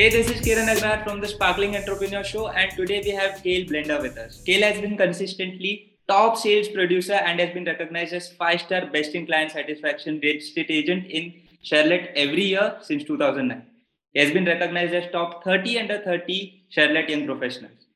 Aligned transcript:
Hey, 0.00 0.08
this 0.08 0.30
is 0.30 0.40
Kiran 0.40 0.68
Agrawal 0.74 1.04
from 1.04 1.20
the 1.20 1.28
Sparkling 1.28 1.76
Entrepreneur 1.76 2.24
Show, 2.24 2.48
and 2.48 2.70
today 2.74 3.02
we 3.04 3.10
have 3.10 3.42
Kyle 3.44 3.66
Bender 3.70 4.00
with 4.00 4.16
us. 4.16 4.42
Kyle 4.46 4.62
has 4.62 4.80
been 4.80 4.96
consistently 4.96 5.92
top 6.08 6.38
sales 6.38 6.68
producer 6.68 7.12
and 7.12 7.38
has 7.38 7.52
been 7.52 7.66
recognized 7.66 8.14
as 8.14 8.32
five-star 8.32 8.86
best 8.86 9.14
in 9.14 9.26
client 9.26 9.50
satisfaction 9.50 10.18
real 10.22 10.36
estate 10.36 10.70
agent 10.70 11.04
in 11.04 11.34
Charlotte 11.60 12.12
every 12.16 12.44
year 12.44 12.78
since 12.80 13.04
2009. 13.04 13.62
He 14.14 14.20
has 14.20 14.32
been 14.32 14.46
recognized 14.46 14.94
as 14.94 15.12
top 15.12 15.44
30 15.44 15.80
under 15.80 15.98
30 15.98 16.64
Charlotte 16.70 17.10
young 17.10 17.26
professionals. 17.26 17.86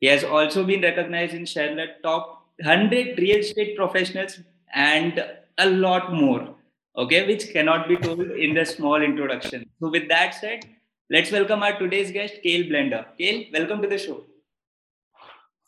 He 0.00 0.06
has 0.06 0.24
also 0.24 0.64
been 0.64 0.80
recognized 0.80 1.34
in 1.34 1.44
Charlotte 1.44 2.02
top 2.02 2.46
100 2.62 3.18
real 3.18 3.40
estate 3.40 3.76
professionals 3.76 4.40
and 4.72 5.22
a 5.58 5.68
lot 5.68 6.10
more. 6.10 6.54
Okay, 6.96 7.26
which 7.26 7.52
cannot 7.52 7.86
be 7.86 7.98
told 7.98 8.22
in 8.22 8.54
the 8.54 8.64
small 8.64 9.02
introduction. 9.02 9.68
So, 9.78 9.90
with 9.90 10.08
that 10.08 10.34
said, 10.34 10.64
Let's 11.12 11.32
welcome 11.32 11.60
our 11.64 11.76
today's 11.76 12.12
guest, 12.12 12.34
Kyle 12.40 12.62
Bender. 12.70 13.04
Kyle, 13.18 13.42
welcome 13.52 13.82
to 13.82 13.88
the 13.88 13.98
show. 13.98 14.22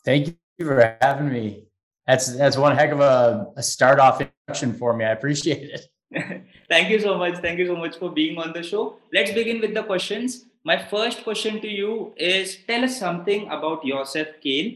Thank 0.05 0.37
you 0.57 0.65
for 0.65 0.97
having 1.01 1.33
me. 1.33 1.65
That's 2.07 2.33
that's 2.37 2.55
one 2.55 2.77
heck 2.77 2.93
of 2.93 3.01
a, 3.01 3.47
a 3.57 3.61
start 3.61 3.99
off 3.99 4.21
introduction 4.21 4.73
for 4.73 4.95
me. 4.95 5.03
I 5.03 5.09
appreciate 5.11 5.69
it. 5.69 6.45
Thank 6.69 6.89
you 6.91 6.97
so 6.97 7.17
much. 7.17 7.39
Thank 7.39 7.59
you 7.59 7.67
so 7.67 7.75
much 7.75 7.97
for 7.97 8.09
being 8.09 8.37
on 8.37 8.53
the 8.53 8.63
show. 8.63 8.99
Let's 9.11 9.33
begin 9.33 9.59
with 9.59 9.73
the 9.73 9.83
questions. 9.83 10.45
My 10.63 10.77
first 10.77 11.25
question 11.25 11.59
to 11.59 11.67
you 11.67 12.13
is 12.15 12.59
tell 12.65 12.85
us 12.85 12.97
something 12.97 13.49
about 13.49 13.83
yourself, 13.83 14.29
Kyle, 14.41 14.71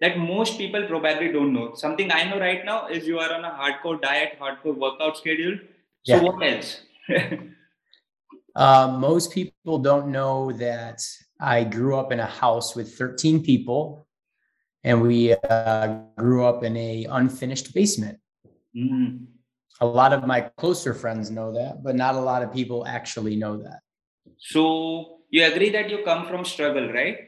that 0.00 0.16
most 0.16 0.56
people 0.56 0.86
probably 0.86 1.30
don't 1.30 1.52
know. 1.52 1.74
Something 1.74 2.10
I 2.10 2.24
know 2.30 2.40
right 2.40 2.64
now 2.64 2.86
is 2.86 3.06
you 3.06 3.18
are 3.18 3.34
on 3.34 3.44
a 3.44 3.50
hardcore 3.50 4.00
diet, 4.00 4.38
hardcore 4.40 4.76
workout 4.76 5.18
schedule. 5.18 5.58
So 6.04 6.16
yeah. 6.16 6.22
what 6.22 6.42
else? 6.42 6.80
Uh, 8.56 8.96
most 8.98 9.32
people 9.32 9.78
don't 9.78 10.08
know 10.08 10.50
that 10.52 11.06
I 11.38 11.62
grew 11.62 11.94
up 11.96 12.10
in 12.10 12.20
a 12.20 12.26
house 12.26 12.74
with 12.74 12.96
13 12.96 13.42
people 13.42 14.08
and 14.82 15.02
we 15.02 15.34
uh, 15.34 15.98
grew 16.16 16.46
up 16.46 16.64
in 16.64 16.74
a 16.74 17.04
unfinished 17.10 17.74
basement. 17.74 18.18
Mm-hmm. 18.74 19.24
A 19.82 19.86
lot 19.86 20.14
of 20.14 20.26
my 20.26 20.40
closer 20.56 20.94
friends 20.94 21.30
know 21.30 21.52
that, 21.52 21.82
but 21.82 21.96
not 21.96 22.14
a 22.14 22.20
lot 22.20 22.42
of 22.42 22.50
people 22.50 22.86
actually 22.86 23.36
know 23.36 23.58
that. 23.58 23.80
So 24.38 25.18
you 25.28 25.44
agree 25.44 25.68
that 25.70 25.90
you 25.90 26.02
come 26.02 26.26
from 26.26 26.46
struggle, 26.46 26.90
right? 26.90 27.18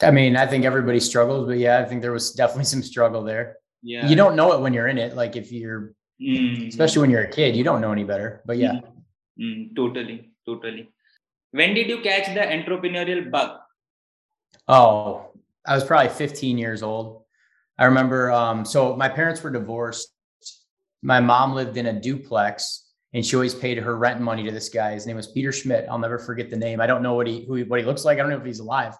I 0.00 0.10
mean, 0.12 0.34
I 0.36 0.46
think 0.46 0.64
everybody 0.64 1.00
struggles, 1.00 1.46
but 1.46 1.58
yeah, 1.58 1.78
I 1.80 1.84
think 1.84 2.00
there 2.00 2.12
was 2.12 2.32
definitely 2.32 2.64
some 2.64 2.82
struggle 2.82 3.22
there. 3.22 3.56
Yeah. 3.82 4.08
You 4.08 4.16
don't 4.16 4.34
know 4.34 4.52
it 4.52 4.60
when 4.60 4.72
you're 4.72 4.88
in 4.88 4.96
it. 4.96 5.14
Like 5.14 5.36
if 5.36 5.52
you're, 5.52 5.92
mm-hmm. 6.22 6.68
especially 6.68 7.02
when 7.02 7.10
you're 7.10 7.24
a 7.24 7.30
kid, 7.30 7.54
you 7.54 7.64
don't 7.64 7.82
know 7.82 7.92
any 7.92 8.04
better. 8.04 8.40
But 8.46 8.56
yeah. 8.56 8.72
Mm-hmm. 8.72 8.97
Mm, 9.40 9.74
totally, 9.76 10.30
totally. 10.46 10.90
When 11.52 11.74
did 11.74 11.88
you 11.88 12.00
catch 12.00 12.26
the 12.34 12.40
entrepreneurial 12.40 13.30
bug? 13.30 13.58
Oh, 14.66 15.30
I 15.66 15.74
was 15.74 15.84
probably 15.84 16.10
15 16.10 16.58
years 16.58 16.82
old. 16.82 17.24
I 17.78 17.84
remember. 17.84 18.30
Um, 18.32 18.64
so 18.64 18.96
my 18.96 19.08
parents 19.08 19.42
were 19.42 19.50
divorced. 19.50 20.12
My 21.02 21.20
mom 21.20 21.54
lived 21.54 21.76
in 21.76 21.86
a 21.86 22.00
duplex, 22.00 22.86
and 23.14 23.24
she 23.24 23.36
always 23.36 23.54
paid 23.54 23.78
her 23.78 23.96
rent 23.96 24.20
money 24.20 24.42
to 24.44 24.50
this 24.50 24.68
guy. 24.68 24.92
His 24.94 25.06
name 25.06 25.16
was 25.16 25.28
Peter 25.28 25.52
Schmidt. 25.52 25.86
I'll 25.88 25.98
never 25.98 26.18
forget 26.18 26.50
the 26.50 26.56
name. 26.56 26.80
I 26.80 26.86
don't 26.86 27.02
know 27.02 27.14
what 27.14 27.26
he 27.26 27.44
who 27.46 27.62
what 27.64 27.80
he 27.80 27.86
looks 27.86 28.04
like. 28.04 28.18
I 28.18 28.22
don't 28.22 28.30
know 28.30 28.38
if 28.38 28.44
he's 28.44 28.60
alive. 28.60 28.94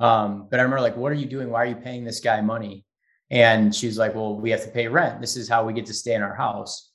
Um, 0.00 0.48
but 0.50 0.58
I 0.58 0.62
remember 0.62 0.80
like, 0.80 0.96
what 0.96 1.12
are 1.12 1.16
you 1.16 1.26
doing? 1.26 1.50
Why 1.50 1.62
are 1.62 1.66
you 1.66 1.76
paying 1.76 2.04
this 2.04 2.20
guy 2.20 2.40
money? 2.40 2.84
And 3.30 3.74
she's 3.74 3.98
like, 3.98 4.14
well, 4.14 4.36
we 4.36 4.50
have 4.50 4.64
to 4.64 4.70
pay 4.70 4.88
rent. 4.88 5.20
This 5.20 5.36
is 5.36 5.48
how 5.48 5.64
we 5.64 5.72
get 5.72 5.86
to 5.86 5.94
stay 5.94 6.14
in 6.14 6.22
our 6.22 6.34
house. 6.34 6.90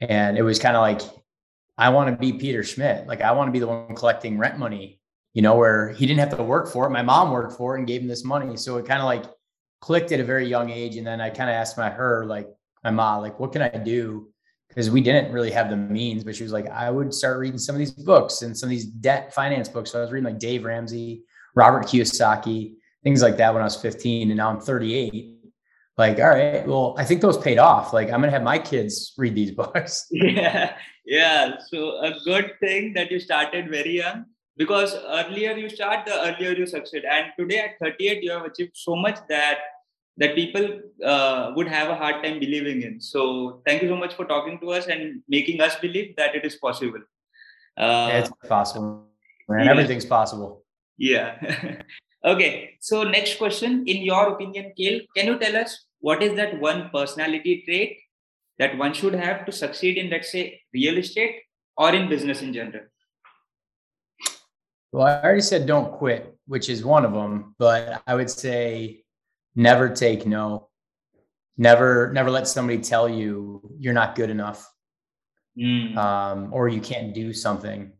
And 0.00 0.38
it 0.38 0.42
was 0.42 0.58
kind 0.58 0.76
of 0.76 0.80
like 0.80 1.02
I 1.76 1.88
want 1.88 2.10
to 2.10 2.16
be 2.16 2.32
Peter 2.38 2.62
Schmidt. 2.62 3.06
Like 3.06 3.20
I 3.20 3.32
want 3.32 3.48
to 3.48 3.52
be 3.52 3.58
the 3.58 3.66
one 3.66 3.94
collecting 3.94 4.38
rent 4.38 4.58
money, 4.58 5.00
you 5.32 5.42
know, 5.42 5.56
where 5.56 5.90
he 5.90 6.06
didn't 6.06 6.20
have 6.20 6.36
to 6.36 6.42
work 6.42 6.68
for 6.68 6.86
it. 6.86 6.90
My 6.90 7.02
mom 7.02 7.32
worked 7.32 7.56
for 7.56 7.74
it 7.74 7.78
and 7.78 7.86
gave 7.86 8.00
him 8.00 8.08
this 8.08 8.24
money. 8.24 8.56
So 8.56 8.76
it 8.76 8.86
kind 8.86 9.00
of 9.00 9.06
like 9.06 9.24
clicked 9.80 10.12
at 10.12 10.20
a 10.20 10.24
very 10.24 10.46
young 10.46 10.70
age. 10.70 10.96
And 10.96 11.06
then 11.06 11.20
I 11.20 11.30
kind 11.30 11.50
of 11.50 11.54
asked 11.54 11.76
my 11.76 11.90
her, 11.90 12.24
like 12.26 12.48
my 12.84 12.90
mom, 12.90 13.22
like, 13.22 13.40
what 13.40 13.52
can 13.52 13.62
I 13.62 13.68
do? 13.68 14.28
Because 14.68 14.90
we 14.90 15.00
didn't 15.00 15.32
really 15.32 15.50
have 15.50 15.68
the 15.68 15.76
means, 15.76 16.24
but 16.24 16.34
she 16.34 16.42
was 16.42 16.52
like, 16.52 16.68
I 16.68 16.90
would 16.90 17.12
start 17.12 17.38
reading 17.38 17.58
some 17.58 17.74
of 17.74 17.78
these 17.78 17.92
books 17.92 18.42
and 18.42 18.56
some 18.56 18.68
of 18.68 18.70
these 18.70 18.86
debt 18.86 19.34
finance 19.34 19.68
books. 19.68 19.92
So 19.92 19.98
I 19.98 20.02
was 20.02 20.10
reading 20.10 20.24
like 20.24 20.38
Dave 20.38 20.64
Ramsey, 20.64 21.22
Robert 21.54 21.84
Kiyosaki, 21.84 22.74
things 23.02 23.22
like 23.22 23.36
that 23.36 23.52
when 23.52 23.60
I 23.60 23.64
was 23.66 23.76
15. 23.76 24.30
And 24.30 24.38
now 24.38 24.48
I'm 24.48 24.60
38 24.60 25.33
like 25.96 26.18
all 26.18 26.30
right 26.30 26.66
well 26.66 26.94
i 26.98 27.04
think 27.04 27.20
those 27.20 27.38
paid 27.38 27.58
off. 27.58 27.92
Like 27.92 28.10
i'm 28.10 28.20
gonna 28.20 28.32
have 28.32 28.42
my 28.42 28.58
kids 28.58 29.12
read 29.16 29.34
these 29.34 29.50
books. 29.62 30.06
Yeah 30.10 30.76
yeah. 31.04 31.58
So 31.68 32.02
a 32.02 32.14
good 32.24 32.58
thing 32.60 32.94
that 32.94 33.10
you 33.10 33.20
started 33.20 33.70
very 33.70 33.98
young 33.98 34.26
because 34.56 34.94
earlier 34.94 35.52
you 35.52 35.68
start 35.68 36.06
the 36.06 36.14
earlier 36.28 36.52
you 36.52 36.66
succeed. 36.66 37.04
And 37.04 37.32
today 37.38 37.58
at 37.58 37.78
38 37.80 38.22
you 38.22 38.30
have 38.30 38.44
achieved 38.44 38.72
so 38.74 38.96
much 38.96 39.18
that 39.28 39.58
that 40.16 40.34
people 40.36 40.80
uh, 41.04 41.52
would 41.56 41.66
have 41.66 41.88
a 41.88 41.96
hard 41.96 42.22
time 42.22 42.38
believing 42.38 42.82
in. 42.82 43.00
So 43.00 43.60
thank 43.66 43.82
you 43.82 43.88
so 43.88 43.96
much 43.96 44.14
for 44.14 44.24
talking 44.24 44.60
to 44.60 44.70
us 44.70 44.86
and 44.86 45.22
making 45.28 45.60
us 45.60 45.74
believe 45.76 46.14
that 46.16 46.36
it 46.36 46.44
is 46.44 46.54
possible. 46.54 47.00
Uh, 47.76 48.06
yeah, 48.08 48.18
it's 48.20 48.30
possible 48.48 49.06
man. 49.48 49.64
Yeah. 49.64 49.70
everything's 49.72 50.04
possible. 50.04 50.64
Yeah 50.96 51.36
Okay, 52.24 52.76
so 52.80 53.02
next 53.02 53.36
question. 53.36 53.84
In 53.86 54.02
your 54.02 54.32
opinion, 54.32 54.72
Kyle, 54.78 55.00
can 55.14 55.26
you 55.26 55.38
tell 55.38 55.56
us 55.56 55.84
what 56.00 56.22
is 56.22 56.34
that 56.36 56.58
one 56.58 56.88
personality 56.90 57.62
trait 57.66 57.98
that 58.58 58.78
one 58.78 58.94
should 58.94 59.14
have 59.14 59.44
to 59.44 59.52
succeed 59.52 59.98
in, 59.98 60.08
let's 60.08 60.32
say, 60.32 60.60
real 60.72 60.96
estate 60.96 61.42
or 61.76 61.94
in 61.94 62.08
business 62.08 62.40
in 62.40 62.54
general? 62.54 62.84
Well, 64.90 65.06
I 65.06 65.22
already 65.22 65.42
said 65.42 65.66
don't 65.66 65.92
quit, 65.92 66.34
which 66.46 66.70
is 66.70 66.84
one 66.84 67.04
of 67.04 67.12
them, 67.12 67.54
but 67.58 68.02
I 68.06 68.14
would 68.14 68.30
say 68.30 69.04
never 69.54 69.90
take 69.90 70.24
no. 70.24 70.68
Never, 71.58 72.10
never 72.12 72.30
let 72.30 72.48
somebody 72.48 72.78
tell 72.80 73.08
you 73.08 73.60
you're 73.78 73.92
not 73.92 74.14
good 74.14 74.30
enough 74.30 74.66
mm. 75.58 75.96
um, 75.96 76.48
or 76.52 76.68
you 76.68 76.80
can't 76.80 77.14
do 77.14 77.32
something 77.32 77.92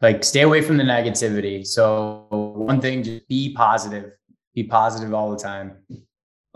like 0.00 0.22
stay 0.24 0.42
away 0.42 0.62
from 0.62 0.76
the 0.76 0.84
negativity. 0.84 1.66
So 1.66 2.26
one 2.30 2.80
thing, 2.80 3.02
just 3.02 3.28
be 3.28 3.54
positive. 3.54 4.12
Be 4.54 4.64
positive 4.64 5.12
all 5.14 5.30
the 5.30 5.38
time. 5.38 5.76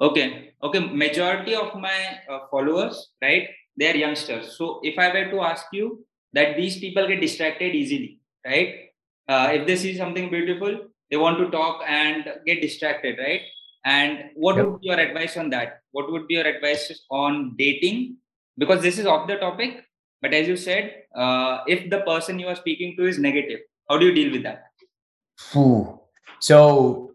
Okay. 0.01 0.55
Okay. 0.63 0.81
Majority 0.81 1.55
of 1.55 1.75
my 1.75 2.19
uh, 2.31 2.41
followers, 2.51 3.11
right? 3.21 3.49
They're 3.77 3.97
youngsters. 3.97 4.57
So 4.57 4.81
if 4.83 4.99
I 4.99 5.09
were 5.13 5.31
to 5.31 5.41
ask 5.41 5.67
you 5.73 6.05
that 6.33 6.57
these 6.57 6.79
people 6.79 7.07
get 7.09 7.21
distracted 7.21 7.75
easily, 7.75 8.21
right? 8.47 8.91
Uh, 9.29 9.51
if 9.53 9.67
they 9.67 9.77
see 9.77 9.97
something 9.97 10.31
beautiful, 10.31 10.87
they 11.11 11.17
want 11.17 11.39
to 11.39 11.51
talk 11.51 11.83
and 11.87 12.25
get 12.47 12.61
distracted, 12.61 13.19
right? 13.19 13.43
And 13.85 14.31
what 14.35 14.57
yep. 14.57 14.67
would 14.67 14.81
be 14.81 14.89
your 14.89 14.99
advice 14.99 15.37
on 15.37 15.51
that? 15.51 15.81
What 15.91 16.11
would 16.11 16.29
be 16.29 16.35
your 16.35 16.47
advice 16.47 16.93
on 17.11 17.55
dating? 17.57 18.17
Because 18.57 18.83
this 18.83 18.99
is 18.99 19.07
off 19.07 19.27
the 19.29 19.37
topic, 19.37 19.85
but 20.22 20.33
as 20.33 20.47
you 20.47 20.56
said, 20.56 21.03
uh, 21.15 21.59
if 21.66 21.91
the 21.91 22.00
person 22.03 22.38
you 22.38 22.47
are 22.47 22.55
speaking 22.55 22.97
to 22.97 23.06
is 23.06 23.19
negative, 23.19 23.60
how 23.91 23.99
do 23.99 24.06
you 24.06 24.15
deal 24.15 24.31
with 24.31 24.44
that? 24.44 24.66
Ooh. 25.56 25.99
So, 26.38 27.15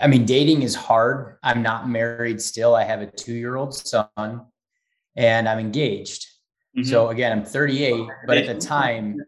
I 0.00 0.06
mean, 0.06 0.24
dating 0.24 0.62
is 0.62 0.74
hard. 0.74 1.38
I'm 1.42 1.62
not 1.62 1.88
married 1.88 2.40
still. 2.40 2.76
I 2.76 2.84
have 2.84 3.02
a 3.02 3.06
two 3.06 3.34
year 3.34 3.56
old 3.56 3.74
son 3.74 4.46
and 5.16 5.48
I'm 5.48 5.58
engaged. 5.58 6.26
Mm-hmm. 6.76 6.88
So, 6.88 7.08
again, 7.08 7.32
I'm 7.32 7.44
38, 7.44 8.06
but 8.26 8.38
at 8.38 8.46
the 8.46 8.60
time, 8.66 9.20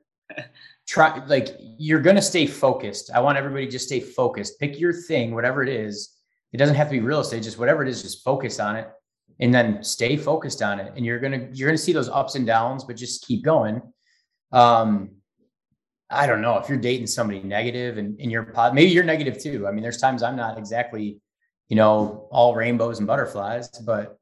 try 0.86 1.24
like 1.26 1.56
you're 1.58 2.00
going 2.00 2.16
to 2.16 2.22
stay 2.22 2.46
focused. 2.46 3.10
I 3.12 3.18
want 3.20 3.38
everybody 3.38 3.66
to 3.66 3.72
just 3.72 3.86
stay 3.86 4.00
focused. 4.00 4.60
Pick 4.60 4.78
your 4.78 4.92
thing, 4.92 5.34
whatever 5.34 5.64
it 5.64 5.68
is. 5.68 6.16
It 6.52 6.58
doesn't 6.58 6.76
have 6.76 6.88
to 6.88 6.92
be 6.92 7.00
real 7.00 7.20
estate, 7.20 7.42
just 7.42 7.58
whatever 7.58 7.82
it 7.82 7.88
is, 7.88 8.02
just 8.02 8.24
focus 8.24 8.60
on 8.60 8.76
it 8.76 8.88
and 9.40 9.52
then 9.52 9.82
stay 9.82 10.16
focused 10.16 10.62
on 10.62 10.78
it. 10.78 10.92
And 10.96 11.04
you're 11.04 11.18
going 11.18 11.32
to 11.32 11.56
you're 11.56 11.72
to 11.72 11.78
see 11.78 11.92
those 11.92 12.08
ups 12.08 12.34
and 12.34 12.46
downs 12.46 12.84
but 12.84 12.96
just 12.96 13.26
keep 13.26 13.42
going. 13.42 13.82
Um 14.52 15.10
i 16.12 16.26
don't 16.26 16.42
know 16.42 16.58
if 16.58 16.68
you're 16.68 16.76
dating 16.76 17.06
somebody 17.06 17.40
negative 17.40 17.96
and, 17.96 18.20
and 18.20 18.32
you're 18.32 18.52
maybe 18.74 18.90
you're 18.90 19.04
negative 19.04 19.40
too. 19.40 19.66
I 19.66 19.70
mean 19.70 19.82
there's 19.82 19.98
times 19.98 20.22
i'm 20.22 20.36
not 20.36 20.58
exactly 20.58 21.20
you 21.68 21.76
know 21.76 22.28
all 22.32 22.54
rainbows 22.54 22.98
and 22.98 23.06
butterflies 23.06 23.68
but 23.68 24.18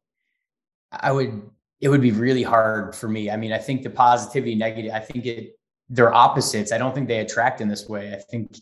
i 0.92 1.10
would 1.10 1.42
it 1.80 1.88
would 1.88 2.02
be 2.02 2.10
really 2.10 2.42
hard 2.42 2.94
for 2.94 3.08
me. 3.08 3.30
I 3.30 3.36
mean 3.36 3.52
i 3.52 3.58
think 3.58 3.82
the 3.82 3.90
positivity 3.90 4.54
negative 4.54 4.92
i 4.92 5.00
think 5.00 5.26
it 5.26 5.54
they're 5.90 6.12
opposites. 6.12 6.70
I 6.70 6.76
don't 6.76 6.94
think 6.94 7.08
they 7.08 7.20
attract 7.20 7.62
in 7.62 7.68
this 7.68 7.88
way. 7.88 8.12
I 8.12 8.20
think 8.30 8.58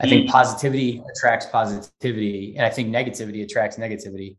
i 0.00 0.08
think 0.08 0.28
mm. 0.28 0.30
positivity 0.30 1.02
attracts 1.10 1.46
positivity 1.46 2.54
and 2.56 2.66
i 2.66 2.70
think 2.70 2.94
negativity 2.94 3.42
attracts 3.42 3.76
negativity 3.78 4.36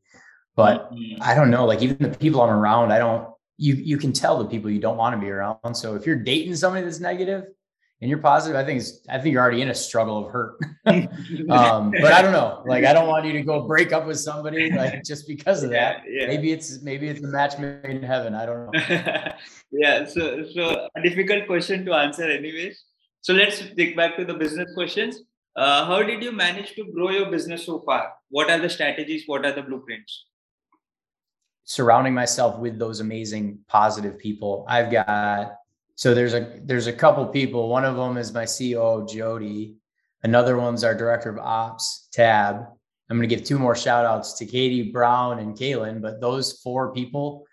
but 0.58 0.92
mm-hmm. 0.92 1.22
I 1.22 1.36
don't 1.36 1.52
know, 1.52 1.66
like 1.66 1.82
even 1.84 1.98
the 2.00 2.18
people 2.18 2.42
I'm 2.42 2.50
around, 2.50 2.92
I 2.92 2.98
don't 2.98 3.30
you 3.58 3.76
you 3.76 3.98
can 3.98 4.12
tell 4.12 4.38
the 4.40 4.46
people 4.46 4.70
you 4.70 4.80
don't 4.80 4.98
want 4.98 5.16
to 5.16 5.22
be 5.22 5.30
around. 5.30 5.76
So 5.76 5.96
if 5.96 6.06
you're 6.06 6.18
dating 6.18 6.56
somebody 6.56 6.84
that's 6.84 7.00
negative 7.00 7.46
and 8.02 8.10
you're 8.10 8.20
positive, 8.20 8.58
I 8.58 8.66
think 8.66 8.80
it's, 8.80 9.06
I 9.08 9.20
think 9.20 9.34
you're 9.34 9.42
already 9.42 9.62
in 9.62 9.70
a 9.70 9.76
struggle 9.76 10.26
of 10.26 10.32
hurt. 10.32 10.58
um, 10.88 11.92
but 12.02 12.12
I 12.12 12.24
don't 12.24 12.34
know. 12.34 12.64
Like 12.66 12.86
I 12.86 12.94
don't 12.94 13.08
want 13.08 13.26
you 13.28 13.34
to 13.34 13.44
go 13.44 13.68
break 13.68 13.94
up 13.94 14.08
with 14.08 14.20
somebody 14.20 14.72
like 14.72 15.04
just 15.06 15.28
because 15.28 15.62
of 15.62 15.70
that. 15.70 16.04
Yeah, 16.08 16.22
yeah. 16.22 16.28
Maybe 16.28 16.52
it's 16.52 16.82
maybe 16.82 17.08
it's 17.08 17.24
a 17.24 17.28
match 17.28 17.60
made 17.60 17.86
in 17.86 18.02
heaven. 18.04 18.34
I 18.34 18.46
don't 18.48 18.72
know. 18.72 18.80
yeah. 19.72 20.06
So 20.06 20.44
so 20.56 20.88
a 20.96 21.02
difficult 21.04 21.46
question 21.46 21.86
to 21.86 21.94
answer, 21.94 22.24
anyways. 22.24 22.84
So 23.22 23.34
let's 23.34 23.62
take 23.76 23.96
back 23.96 24.18
to 24.18 24.26
the 24.26 24.34
business 24.34 24.74
questions. 24.74 25.22
Uh, 25.56 25.86
how 25.86 26.04
did 26.04 26.24
you 26.24 26.32
manage 26.32 26.76
to 26.76 26.86
grow 26.94 27.10
your 27.10 27.32
business 27.32 27.66
so 27.66 27.82
far? 27.86 28.14
What 28.30 28.52
are 28.52 28.60
the 28.60 28.70
strategies? 28.70 29.24
What 29.26 29.44
are 29.44 29.52
the 29.52 29.64
blueprints? 29.64 30.27
Surrounding 31.78 32.16
myself 32.16 32.58
with 32.58 32.80
those 32.80 33.02
amazing, 33.02 33.60
positive 33.68 34.18
people. 34.18 34.66
I've 34.68 34.92
got 34.92 35.58
so 35.94 36.16
there's 36.16 36.34
a 36.34 36.60
there's 36.64 36.88
a 36.88 36.92
couple 36.94 37.24
people. 37.28 37.70
One 37.70 37.86
of 37.86 37.96
them 37.96 38.18
is 38.18 38.34
my 38.34 38.46
CEO 38.46 39.08
Jody. 39.08 39.76
Another 40.24 40.58
one's 40.58 40.84
our 40.84 40.96
director 40.96 41.30
of 41.30 41.38
ops, 41.38 42.08
Tab. 42.12 42.66
I'm 43.08 43.18
going 43.18 43.30
to 43.30 43.36
give 43.36 43.46
two 43.46 43.60
more 43.60 43.76
shout 43.76 44.06
outs 44.06 44.34
to 44.40 44.48
Katie 44.48 44.92
Brown 44.92 45.38
and 45.38 45.56
Kaylin, 45.56 46.02
but 46.02 46.20
those 46.20 46.54
four 46.64 46.92
people, 46.94 47.46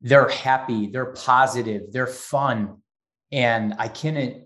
they're 0.00 0.28
happy, 0.28 0.86
they're 0.86 1.12
positive, 1.12 1.90
they're 1.90 2.06
fun. 2.06 2.76
And 3.32 3.74
I 3.76 3.88
can't, 3.88 4.44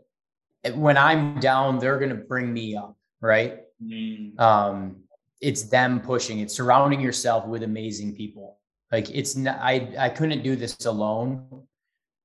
when 0.73 0.97
I'm 0.97 1.39
down, 1.39 1.81
they're 1.81 1.99
going 1.99 2.17
to 2.17 2.25
bring 2.25 2.51
me 2.51 2.77
up, 2.77 2.97
right? 3.21 3.59
Mm. 3.85 4.41
Um, 4.41 5.03
it's 5.43 5.65
them 5.65 6.01
pushing 6.01 6.41
it's 6.41 6.55
surrounding 6.55 7.03
yourself 7.03 7.47
with 7.47 7.63
amazing 7.63 8.15
people. 8.15 8.58
Like 8.91 9.11
it's 9.11 9.37
not, 9.37 9.59
I, 9.61 9.95
I 9.99 10.09
couldn't 10.09 10.43
do 10.43 10.57
this 10.57 10.87
alone. 10.87 11.63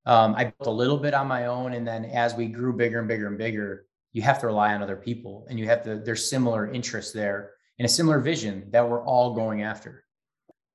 Um, 0.05 0.35
I 0.35 0.45
built 0.45 0.67
a 0.67 0.71
little 0.71 0.97
bit 0.97 1.13
on 1.13 1.27
my 1.27 1.45
own. 1.45 1.73
And 1.73 1.87
then 1.87 2.05
as 2.05 2.35
we 2.35 2.47
grew 2.47 2.73
bigger 2.73 2.99
and 2.99 3.07
bigger 3.07 3.27
and 3.27 3.37
bigger, 3.37 3.85
you 4.11 4.21
have 4.21 4.39
to 4.41 4.47
rely 4.47 4.73
on 4.73 4.83
other 4.83 4.95
people 4.95 5.45
and 5.49 5.59
you 5.59 5.67
have 5.67 5.83
to, 5.83 5.97
there's 5.97 6.29
similar 6.29 6.71
interests 6.71 7.11
there 7.13 7.51
and 7.79 7.85
a 7.85 7.89
similar 7.89 8.19
vision 8.19 8.69
that 8.71 8.87
we're 8.87 9.03
all 9.03 9.33
going 9.33 9.63
after. 9.63 10.03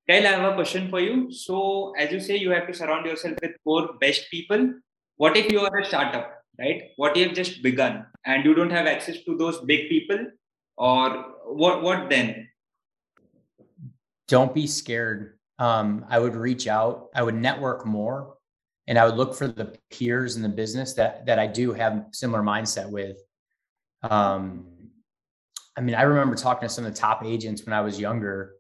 Kyle, 0.09 0.27
I 0.27 0.31
have 0.31 0.53
a 0.53 0.55
question 0.55 0.89
for 0.89 1.01
you. 1.01 1.31
So, 1.31 1.93
as 1.99 2.11
you 2.11 2.19
say, 2.19 2.37
you 2.37 2.51
have 2.51 2.67
to 2.67 2.73
surround 2.73 3.05
yourself 3.05 3.37
with 3.43 3.53
four 3.63 3.91
best 4.01 4.31
people. 4.31 4.75
What 5.17 5.37
if 5.37 5.53
you 5.53 5.61
are 5.61 5.79
a 5.79 5.85
startup, 5.85 6.33
right? 6.59 6.83
What 6.97 7.13
if 7.13 7.17
you 7.19 7.27
have 7.27 7.37
just 7.37 7.63
begun 7.63 8.07
and 8.25 8.45
you 8.45 8.55
don't 8.55 8.71
have 8.71 8.87
access 8.87 9.23
to 9.25 9.37
those 9.37 9.61
big 9.61 9.91
people, 9.91 10.27
or 10.79 11.25
what? 11.45 11.83
What 11.83 12.09
then? 12.09 12.49
Don't 14.29 14.55
be 14.55 14.67
scared. 14.67 15.38
Um, 15.59 16.07
I 16.09 16.19
would 16.19 16.37
reach 16.37 16.69
out. 16.69 17.09
I 17.15 17.23
would 17.23 17.35
network 17.35 17.85
more, 17.85 18.37
and 18.87 18.99
I 18.99 19.05
would 19.05 19.17
look 19.17 19.35
for 19.35 19.49
the 19.49 19.77
peers 19.91 20.37
in 20.37 20.43
the 20.43 20.49
business 20.49 20.95
that 20.95 21.27
that 21.27 21.39
I 21.39 21.47
do 21.47 21.73
have 21.73 22.07
similar 22.13 22.43
mindset 22.43 22.91
with. 22.91 23.17
Um, 24.03 24.67
I 25.77 25.81
mean, 25.81 25.95
I 25.95 26.03
remember 26.03 26.37
talking 26.37 26.69
to 26.69 26.75
some 26.75 26.85
of 26.85 26.95
the 26.95 26.99
top 26.99 27.25
agents 27.25 27.65
when 27.65 27.73
I 27.73 27.81
was 27.81 27.99
younger, 28.01 28.55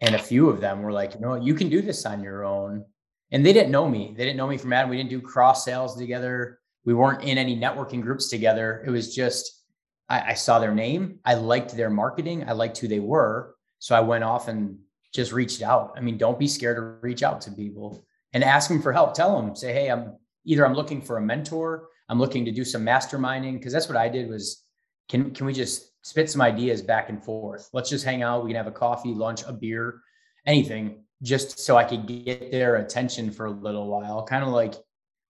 and 0.00 0.14
a 0.14 0.18
few 0.18 0.48
of 0.48 0.60
them 0.60 0.82
were 0.82 0.92
like, 0.92 1.14
you 1.14 1.20
know, 1.20 1.34
you 1.34 1.54
can 1.54 1.68
do 1.68 1.80
this 1.80 2.04
on 2.06 2.22
your 2.22 2.44
own. 2.44 2.84
And 3.30 3.46
they 3.46 3.54
didn't 3.54 3.70
know 3.70 3.88
me. 3.88 4.14
They 4.14 4.24
didn't 4.24 4.36
know 4.36 4.46
me 4.46 4.58
from 4.58 4.74
Adam. 4.74 4.90
We 4.90 4.98
didn't 4.98 5.08
do 5.08 5.20
cross 5.20 5.64
sales 5.64 5.96
together. 5.96 6.58
We 6.84 6.92
weren't 6.92 7.22
in 7.22 7.38
any 7.38 7.56
networking 7.56 8.02
groups 8.02 8.28
together. 8.28 8.84
It 8.86 8.90
was 8.90 9.14
just, 9.14 9.64
I, 10.08 10.32
I 10.32 10.34
saw 10.34 10.58
their 10.58 10.74
name. 10.74 11.20
I 11.24 11.34
liked 11.34 11.74
their 11.74 11.88
marketing. 11.88 12.46
I 12.46 12.52
liked 12.52 12.76
who 12.76 12.88
they 12.88 13.00
were. 13.00 13.54
So 13.78 13.96
I 13.96 14.00
went 14.00 14.22
off 14.22 14.48
and 14.48 14.78
just 15.12 15.32
reached 15.32 15.62
out. 15.62 15.94
I 15.96 16.00
mean, 16.00 16.16
don't 16.16 16.38
be 16.38 16.48
scared 16.48 16.76
to 16.76 16.82
reach 17.06 17.22
out 17.22 17.40
to 17.42 17.50
people 17.50 18.04
and 18.32 18.42
ask 18.42 18.68
them 18.68 18.80
for 18.80 18.92
help. 18.92 19.14
Tell 19.14 19.40
them, 19.40 19.54
say, 19.54 19.72
hey, 19.72 19.90
I'm 19.90 20.16
either 20.44 20.66
I'm 20.66 20.74
looking 20.74 21.00
for 21.02 21.18
a 21.18 21.22
mentor, 21.22 21.88
I'm 22.08 22.18
looking 22.18 22.44
to 22.46 22.50
do 22.50 22.64
some 22.64 22.84
masterminding. 22.84 23.62
Cause 23.62 23.72
that's 23.72 23.88
what 23.88 23.96
I 23.96 24.08
did 24.08 24.28
was 24.28 24.64
can 25.08 25.32
can 25.32 25.46
we 25.46 25.52
just 25.52 25.92
spit 26.04 26.30
some 26.30 26.42
ideas 26.42 26.82
back 26.82 27.08
and 27.08 27.22
forth. 27.22 27.68
Let's 27.72 27.90
just 27.90 28.04
hang 28.04 28.22
out. 28.22 28.44
We 28.44 28.50
can 28.50 28.56
have 28.56 28.66
a 28.66 28.72
coffee, 28.72 29.14
lunch, 29.14 29.42
a 29.46 29.52
beer, 29.52 30.00
anything, 30.46 31.04
just 31.22 31.60
so 31.60 31.76
I 31.76 31.84
could 31.84 32.06
get 32.06 32.50
their 32.50 32.76
attention 32.76 33.30
for 33.30 33.46
a 33.46 33.50
little 33.50 33.88
while. 33.88 34.24
Kind 34.24 34.42
of 34.42 34.50
like 34.50 34.74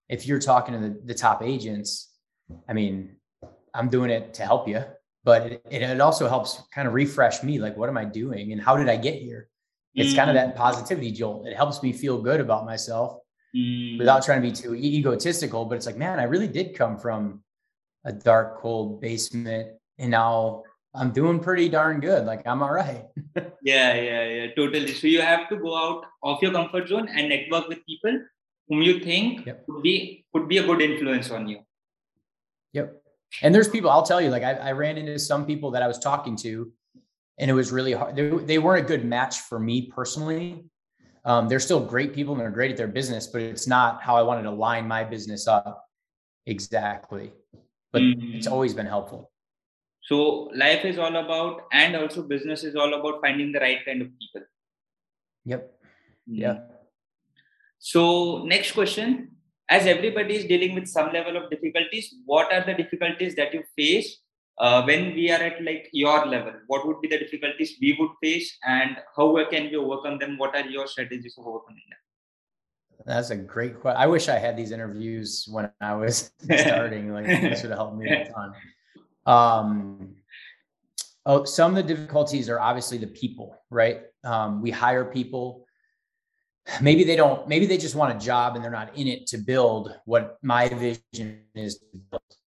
if 0.09 0.27
you're 0.27 0.39
talking 0.39 0.75
to 0.75 0.81
the, 0.81 1.01
the 1.05 1.15
top 1.15 1.43
agents, 1.43 2.11
I 2.69 2.73
mean, 2.73 3.17
I'm 3.75 3.89
doing 3.89 4.11
it 4.11 4.35
to 4.35 4.45
help 4.45 4.69
you, 4.69 4.83
but 5.25 5.53
it, 5.53 5.63
it 5.71 6.01
also 6.01 6.29
helps 6.29 6.63
kind 6.75 6.89
of 6.89 6.95
refresh 6.95 7.43
me. 7.43 7.59
Like, 7.59 7.77
what 7.77 7.89
am 7.89 7.97
I 7.97 8.05
doing 8.05 8.53
and 8.53 8.61
how 8.61 8.77
did 8.77 8.89
I 8.89 8.97
get 8.97 9.15
here? 9.15 9.49
It's 9.95 10.13
mm. 10.13 10.17
kind 10.17 10.31
of 10.31 10.35
that 10.35 10.57
positivity 10.57 11.13
jolt. 11.13 11.47
It 11.47 11.57
helps 11.57 11.83
me 11.83 11.93
feel 11.93 12.21
good 12.21 12.41
about 12.41 12.65
myself 12.65 13.19
mm. 13.55 13.99
without 13.99 14.25
trying 14.25 14.43
to 14.43 14.49
be 14.49 14.55
too 14.55 14.75
egotistical. 14.75 15.65
But 15.67 15.77
it's 15.77 15.87
like, 15.87 15.97
man, 15.97 16.19
I 16.19 16.25
really 16.25 16.49
did 16.49 16.75
come 16.75 16.99
from 16.99 17.43
a 18.05 18.13
dark, 18.13 18.59
cold 18.59 19.01
basement 19.01 19.73
and 19.99 20.11
now 20.11 20.65
I'm 20.95 21.11
doing 21.13 21.41
pretty 21.41 21.69
darn 21.69 22.01
good. 22.01 22.27
Like 22.27 22.47
I'm 22.47 22.63
all 22.63 22.73
right. 22.73 23.07
yeah, 23.63 23.95
yeah, 23.95 24.25
yeah, 24.29 24.47
totally. 24.55 24.93
So 24.93 25.07
you 25.07 25.23
have 25.23 25.49
to 25.49 25.57
go 25.57 25.77
out 25.77 26.05
of 26.23 26.43
your 26.43 26.53
comfort 26.53 26.89
zone 26.89 27.09
and 27.09 27.29
network 27.29 27.69
with 27.69 27.85
people 27.87 28.21
whom 28.69 28.83
you 28.83 29.01
think 29.01 29.47
yep. 29.47 29.65
could 29.67 29.83
be 29.83 30.25
could 30.35 30.49
be 30.49 30.59
a 30.59 30.67
good 30.67 30.83
influence 30.83 31.31
on 31.31 31.49
you. 31.49 31.61
Yep. 32.73 33.03
And 33.41 33.55
there's 33.55 33.69
people 33.69 33.91
I'll 33.91 34.03
tell 34.03 34.21
you, 34.21 34.29
like 34.29 34.43
I, 34.43 34.53
I 34.53 34.73
ran 34.73 34.99
into 34.99 35.19
some 35.19 35.47
people 35.47 35.71
that 35.71 35.83
I 35.83 35.87
was 35.87 35.99
talking 35.99 36.37
to, 36.39 36.71
and 37.39 37.51
it 37.51 37.55
was 37.55 37.73
really 37.73 37.93
hard. 37.93 38.17
They, 38.17 38.29
they 38.29 38.59
weren't 38.59 38.85
a 38.85 38.89
good 38.89 39.05
match 39.05 39.41
for 39.41 39.59
me 39.59 39.91
personally. 39.91 40.65
Um, 41.25 41.49
they're 41.49 41.61
still 41.61 41.81
great 41.81 42.15
people 42.15 42.35
and 42.35 42.41
they're 42.41 42.51
great 42.51 42.71
at 42.71 42.77
their 42.77 42.89
business, 42.89 43.27
but 43.29 43.43
it's 43.43 43.67
not 43.67 44.03
how 44.03 44.17
I 44.17 44.23
wanted 44.23 44.43
to 44.43 44.51
line 44.51 44.89
my 44.89 45.05
business 45.05 45.47
up 45.47 45.85
exactly. 46.47 47.33
But 47.93 48.03
mm-hmm. 48.03 48.37
it's 48.37 48.47
always 48.47 48.75
been 48.75 48.87
helpful 48.87 49.33
so 50.03 50.51
life 50.55 50.85
is 50.85 50.99
all 50.99 51.17
about 51.17 51.67
and 51.73 51.97
also 51.97 52.23
business 52.23 52.65
is 52.65 52.75
all 52.77 52.93
about 52.95 53.21
finding 53.21 53.53
the 53.53 53.61
right 53.61 53.85
kind 53.85 54.03
of 54.03 54.09
people 54.19 54.47
yep 55.45 55.73
hmm. 56.27 56.35
yeah 56.35 56.59
so 57.79 58.45
next 58.45 58.73
question 58.73 59.31
as 59.69 59.87
everybody 59.87 60.37
is 60.37 60.45
dealing 60.45 60.75
with 60.75 60.89
some 60.89 61.13
level 61.13 61.37
of 61.37 61.49
difficulties 61.51 62.15
what 62.27 62.53
are 62.53 62.65
the 62.65 62.75
difficulties 62.75 63.35
that 63.37 63.55
you 63.55 63.63
face 63.77 64.19
uh, 64.59 64.83
when 64.85 65.15
we 65.15 65.31
are 65.31 65.43
at 65.43 65.63
like 65.65 65.89
your 65.93 66.27
level 66.27 66.53
what 66.67 66.87
would 66.87 67.01
be 67.01 67.09
the 67.09 67.19
difficulties 67.19 67.77
we 67.81 67.97
would 67.99 68.11
face 68.23 68.59
and 68.65 68.97
how 69.17 69.27
can 69.51 69.65
we 69.71 69.77
overcome 69.77 70.19
them 70.19 70.39
what 70.39 70.55
are 70.55 70.67
your 70.67 70.87
strategies 70.87 71.35
for 71.35 71.49
overcoming 71.49 71.83
them 71.89 71.99
that's 73.05 73.31
a 73.31 73.37
great 73.37 73.81
question. 73.81 74.01
I 74.01 74.07
wish 74.07 74.29
I 74.29 74.39
had 74.39 74.57
these 74.57 74.71
interviews 74.71 75.47
when 75.51 75.71
I 75.81 75.95
was 75.95 76.31
starting. 76.43 77.13
Like 77.13 77.27
this 77.27 77.63
would 77.63 77.71
have 77.71 77.79
helped 77.79 77.97
me 77.97 78.11
a 78.11 78.31
ton. 78.33 78.53
Um, 79.27 80.17
oh, 81.27 81.45
some 81.45 81.77
of 81.77 81.77
the 81.77 81.95
difficulties 81.95 82.49
are 82.49 82.61
obviously 82.61 82.99
the 82.99 83.07
people, 83.07 83.57
right? 83.71 84.03
Um, 84.25 84.63
we 84.63 84.71
hire 84.71 85.05
people. 85.05 85.67
Maybe 86.81 87.03
they 87.03 87.17
don't, 87.17 87.49
maybe 87.49 87.67
they 87.67 87.77
just 87.77 87.97
want 87.97 88.17
a 88.17 88.25
job 88.25 88.55
and 88.55 88.65
they're 88.65 88.71
not 88.71 88.97
in 88.97 89.09
it 89.09 89.27
to 89.29 89.39
build 89.39 89.99
what 90.05 90.39
my 90.43 90.69
vision 90.69 91.41
is 91.57 91.83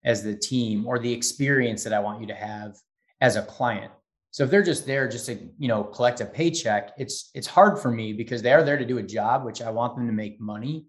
as 0.06 0.24
the 0.24 0.36
team 0.36 0.86
or 0.88 1.00
the 1.00 1.12
experience 1.12 1.84
that 1.84 1.94
I 1.94 2.00
want 2.00 2.22
you 2.22 2.28
to 2.28 2.36
have 2.36 2.76
as 3.22 3.36
a 3.36 3.42
client. 3.42 3.92
So 4.32 4.44
if 4.44 4.50
they're 4.50 4.64
just 4.64 4.86
there 4.86 5.08
just 5.08 5.26
to, 5.28 5.38
you 5.58 5.68
know, 5.68 5.84
collect 5.84 6.22
a 6.22 6.26
paycheck, 6.26 6.92
it's 6.98 7.32
it's 7.34 7.48
hard 7.48 7.80
for 7.80 7.90
me 7.90 8.14
because 8.14 8.42
they 8.42 8.54
are 8.54 8.64
there 8.64 8.78
to 8.78 8.86
do 8.86 8.98
a 8.98 9.04
job, 9.04 9.46
which 9.46 9.62
I 9.62 9.72
want 9.72 9.96
them 9.96 10.08
to 10.08 10.14
make 10.14 10.40
money. 10.40 10.86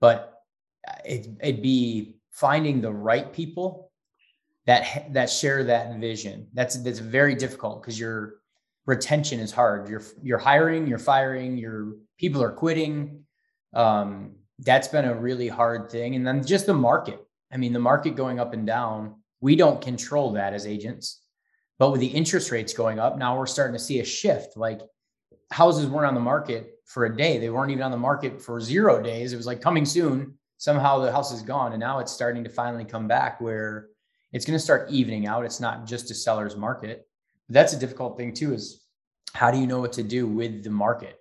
But 0.00 0.34
it, 1.04 1.28
it'd 1.40 1.62
be 1.62 2.16
finding 2.30 2.80
the 2.80 2.92
right 2.92 3.32
people 3.32 3.92
that 4.66 5.12
that 5.12 5.30
share 5.30 5.64
that 5.64 5.98
vision. 5.98 6.48
That's 6.52 6.76
that's 6.82 6.98
very 6.98 7.34
difficult 7.34 7.80
because 7.80 7.98
your 7.98 8.34
retention 8.86 9.40
is 9.40 9.52
hard. 9.52 9.88
You're 9.88 10.02
you're 10.22 10.38
hiring, 10.38 10.86
you're 10.86 10.98
firing, 10.98 11.56
your 11.56 11.92
people 12.18 12.42
are 12.42 12.52
quitting. 12.52 13.24
Um, 13.72 14.36
that's 14.58 14.88
been 14.88 15.04
a 15.04 15.14
really 15.14 15.48
hard 15.48 15.90
thing. 15.90 16.14
And 16.14 16.26
then 16.26 16.44
just 16.44 16.66
the 16.66 16.74
market. 16.74 17.20
I 17.54 17.56
mean, 17.56 17.72
the 17.72 17.78
market 17.78 18.16
going 18.16 18.40
up 18.40 18.52
and 18.52 18.66
down, 18.66 19.14
we 19.40 19.54
don't 19.54 19.80
control 19.80 20.32
that 20.32 20.52
as 20.52 20.66
agents. 20.66 21.22
But 21.78 21.92
with 21.92 22.00
the 22.00 22.08
interest 22.08 22.50
rates 22.50 22.72
going 22.72 22.98
up, 22.98 23.16
now 23.16 23.38
we're 23.38 23.46
starting 23.46 23.74
to 23.74 23.82
see 23.82 24.00
a 24.00 24.04
shift. 24.04 24.56
Like 24.56 24.80
houses 25.50 25.86
weren't 25.86 26.06
on 26.06 26.14
the 26.14 26.20
market 26.20 26.78
for 26.84 27.04
a 27.04 27.16
day. 27.16 27.38
They 27.38 27.50
weren't 27.50 27.70
even 27.70 27.84
on 27.84 27.92
the 27.92 27.96
market 27.96 28.42
for 28.42 28.60
zero 28.60 29.00
days. 29.00 29.32
It 29.32 29.36
was 29.36 29.46
like 29.46 29.60
coming 29.60 29.86
soon. 29.86 30.34
Somehow 30.58 30.98
the 30.98 31.12
house 31.12 31.32
is 31.32 31.42
gone. 31.42 31.72
And 31.72 31.80
now 31.80 32.00
it's 32.00 32.12
starting 32.12 32.42
to 32.44 32.50
finally 32.50 32.84
come 32.84 33.06
back 33.06 33.40
where 33.40 33.88
it's 34.32 34.44
going 34.44 34.58
to 34.58 34.64
start 34.64 34.90
evening 34.90 35.26
out. 35.26 35.44
It's 35.44 35.60
not 35.60 35.86
just 35.86 36.10
a 36.10 36.14
seller's 36.14 36.56
market. 36.56 37.06
But 37.46 37.54
that's 37.54 37.72
a 37.72 37.78
difficult 37.78 38.16
thing 38.16 38.34
too. 38.34 38.52
Is 38.52 38.82
how 39.32 39.50
do 39.50 39.58
you 39.58 39.66
know 39.66 39.80
what 39.80 39.92
to 39.94 40.02
do 40.02 40.26
with 40.26 40.64
the 40.64 40.70
market, 40.70 41.18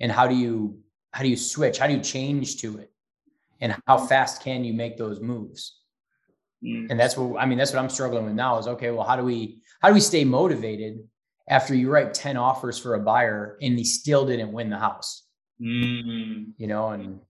and 0.00 0.12
how 0.12 0.28
do 0.28 0.34
you 0.34 0.78
how 1.12 1.22
do 1.22 1.28
you 1.28 1.36
switch? 1.36 1.78
How 1.78 1.86
do 1.86 1.94
you 1.94 2.00
change 2.00 2.60
to 2.60 2.78
it, 2.78 2.91
and 3.62 3.74
how 3.86 3.96
fast 3.96 4.42
can 4.42 4.64
you 4.64 4.74
make 4.74 4.98
those 4.98 5.20
moves? 5.20 5.78
Mm. 6.62 6.90
And 6.90 7.00
that's 7.00 7.16
what 7.16 7.40
I 7.40 7.46
mean. 7.46 7.56
That's 7.56 7.72
what 7.72 7.78
I'm 7.78 7.88
struggling 7.88 8.26
with 8.26 8.34
now. 8.34 8.58
Is 8.58 8.68
okay. 8.68 8.90
Well, 8.90 9.06
how 9.06 9.16
do 9.16 9.24
we 9.24 9.62
how 9.80 9.88
do 9.88 9.94
we 9.94 10.00
stay 10.00 10.24
motivated 10.24 10.98
after 11.48 11.74
you 11.74 11.90
write 11.90 12.12
ten 12.12 12.36
offers 12.36 12.78
for 12.78 12.94
a 12.94 13.00
buyer 13.00 13.56
and 13.62 13.78
he 13.78 13.84
still 13.84 14.26
didn't 14.26 14.52
win 14.52 14.68
the 14.68 14.78
house? 14.78 15.24
Mm. 15.60 16.52
You 16.58 16.66
know, 16.66 16.90
and 16.90 17.20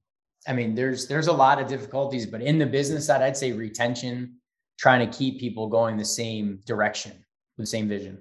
I 0.49 0.53
mean, 0.55 0.75
there's 0.75 1.07
there's 1.07 1.29
a 1.29 1.33
lot 1.33 1.61
of 1.61 1.69
difficulties, 1.69 2.27
but 2.27 2.43
in 2.43 2.59
the 2.59 2.67
business 2.67 3.07
side, 3.07 3.23
I'd 3.23 3.37
say 3.37 3.53
retention 3.53 4.39
trying 4.79 5.09
to 5.09 5.17
keep 5.17 5.39
people 5.39 5.69
going 5.69 5.97
the 5.97 6.05
same 6.05 6.61
direction 6.67 7.13
with 7.57 7.67
the 7.67 7.71
same 7.71 7.89
vision. 7.89 8.19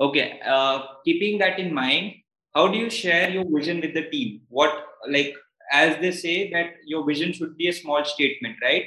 Okay. 0.00 0.40
Uh, 0.44 0.80
keeping 1.04 1.38
that 1.38 1.58
in 1.58 1.72
mind, 1.72 2.14
how 2.54 2.68
do 2.68 2.78
you 2.78 2.90
share 2.90 3.30
your 3.30 3.44
vision 3.46 3.80
with 3.80 3.94
the 3.94 4.08
team? 4.10 4.40
What, 4.48 4.72
like, 5.08 5.34
as 5.70 6.00
they 6.00 6.10
say, 6.10 6.50
that 6.50 6.74
your 6.84 7.04
vision 7.06 7.32
should 7.32 7.56
be 7.56 7.68
a 7.68 7.72
small 7.72 8.04
statement, 8.04 8.56
right? 8.62 8.86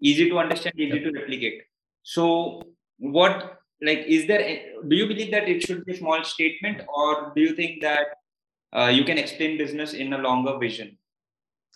Easy 0.00 0.28
to 0.28 0.38
understand, 0.38 0.74
easy 0.78 0.98
yep. 0.98 1.04
to 1.04 1.20
replicate. 1.20 1.62
So, 2.02 2.62
what 2.98 3.58
like 3.80 4.04
is 4.06 4.26
there? 4.26 4.40
Do 4.88 4.96
you 4.96 5.06
believe 5.06 5.30
that 5.30 5.48
it 5.48 5.62
should 5.62 5.84
be 5.84 5.92
a 5.92 5.96
small 5.96 6.24
statement, 6.24 6.82
or 6.92 7.32
do 7.34 7.42
you 7.42 7.54
think 7.54 7.82
that 7.82 8.18
uh, 8.76 8.86
you 8.86 9.04
can 9.04 9.18
explain 9.18 9.58
business 9.58 9.92
in 9.92 10.12
a 10.12 10.18
longer 10.18 10.58
vision? 10.58 10.98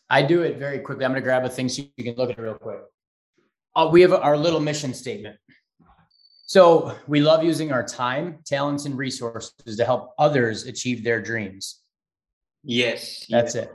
I 0.09 0.23
do 0.23 0.43
it 0.43 0.59
very 0.59 0.79
quickly. 0.79 1.05
I'm 1.05 1.13
going 1.13 1.23
to 1.23 1.25
grab 1.25 1.45
a 1.45 1.49
thing 1.49 1.69
so 1.69 1.83
you 1.97 2.05
can 2.05 2.15
look 2.15 2.31
at 2.31 2.39
it 2.39 2.43
real 2.43 2.55
quick. 2.55 2.81
Uh, 3.75 3.89
we 3.93 4.01
have 4.03 4.13
our 4.13 4.37
little 4.37 4.61
mission 4.61 4.95
statement. 4.95 5.37
So 6.47 6.97
we 7.09 7.21
love 7.21 7.43
using 7.43 7.73
our 7.73 7.85
time, 7.85 8.39
talents, 8.47 8.87
and 8.87 8.97
resources 8.97 9.77
to 9.77 9.85
help 9.85 10.15
others 10.17 10.65
achieve 10.67 11.03
their 11.03 11.21
dreams. 11.21 11.81
Yes. 12.63 13.27
That's 13.29 13.57
yes. 13.57 13.65
it. 13.65 13.71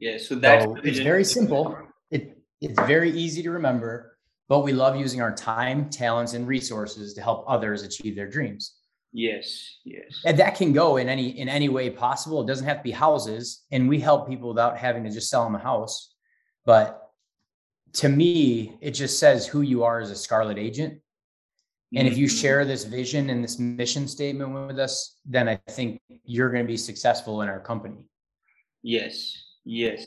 Yes. 0.00 0.28
So 0.28 0.34
that's 0.34 0.64
so 0.64 0.76
it's 0.82 0.98
very 0.98 1.24
simple. 1.24 1.76
It, 2.10 2.38
it's 2.60 2.78
very 2.86 3.10
easy 3.10 3.42
to 3.42 3.50
remember, 3.50 4.18
but 4.48 4.60
we 4.60 4.72
love 4.72 4.96
using 4.96 5.20
our 5.20 5.34
time, 5.34 5.90
talents, 5.90 6.34
and 6.34 6.46
resources 6.46 7.14
to 7.14 7.22
help 7.22 7.44
others 7.48 7.82
achieve 7.82 8.16
their 8.16 8.28
dreams. 8.28 8.74
Yes, 9.12 9.78
yes. 9.84 10.20
And 10.24 10.38
that 10.38 10.56
can 10.56 10.72
go 10.72 10.98
in 10.98 11.08
any 11.08 11.38
in 11.38 11.48
any 11.48 11.68
way 11.68 11.90
possible. 11.90 12.42
It 12.42 12.46
doesn't 12.46 12.66
have 12.66 12.78
to 12.78 12.82
be 12.82 12.90
houses, 12.90 13.64
and 13.70 13.88
we 13.88 13.98
help 13.98 14.28
people 14.28 14.48
without 14.48 14.76
having 14.76 15.04
to 15.04 15.10
just 15.10 15.30
sell 15.30 15.44
them 15.44 15.54
a 15.54 15.58
house. 15.58 16.14
But 16.64 17.02
to 17.94 18.08
me, 18.08 18.76
it 18.80 18.90
just 18.90 19.18
says 19.18 19.46
who 19.46 19.62
you 19.62 19.84
are 19.84 20.00
as 20.00 20.10
a 20.10 20.16
Scarlet 20.16 20.58
agent. 20.58 21.00
And 21.94 22.06
if 22.06 22.18
you 22.18 22.26
mm-hmm. 22.26 22.36
share 22.36 22.64
this 22.64 22.84
vision 22.84 23.30
and 23.30 23.42
this 23.42 23.58
mission 23.58 24.08
statement 24.08 24.52
with 24.52 24.78
us, 24.78 25.16
then 25.24 25.48
I 25.48 25.56
think 25.70 26.00
you're 26.24 26.50
going 26.50 26.64
to 26.64 26.66
be 26.66 26.76
successful 26.76 27.42
in 27.42 27.48
our 27.48 27.60
company. 27.60 28.04
Yes, 28.82 29.45
yes. 29.66 30.06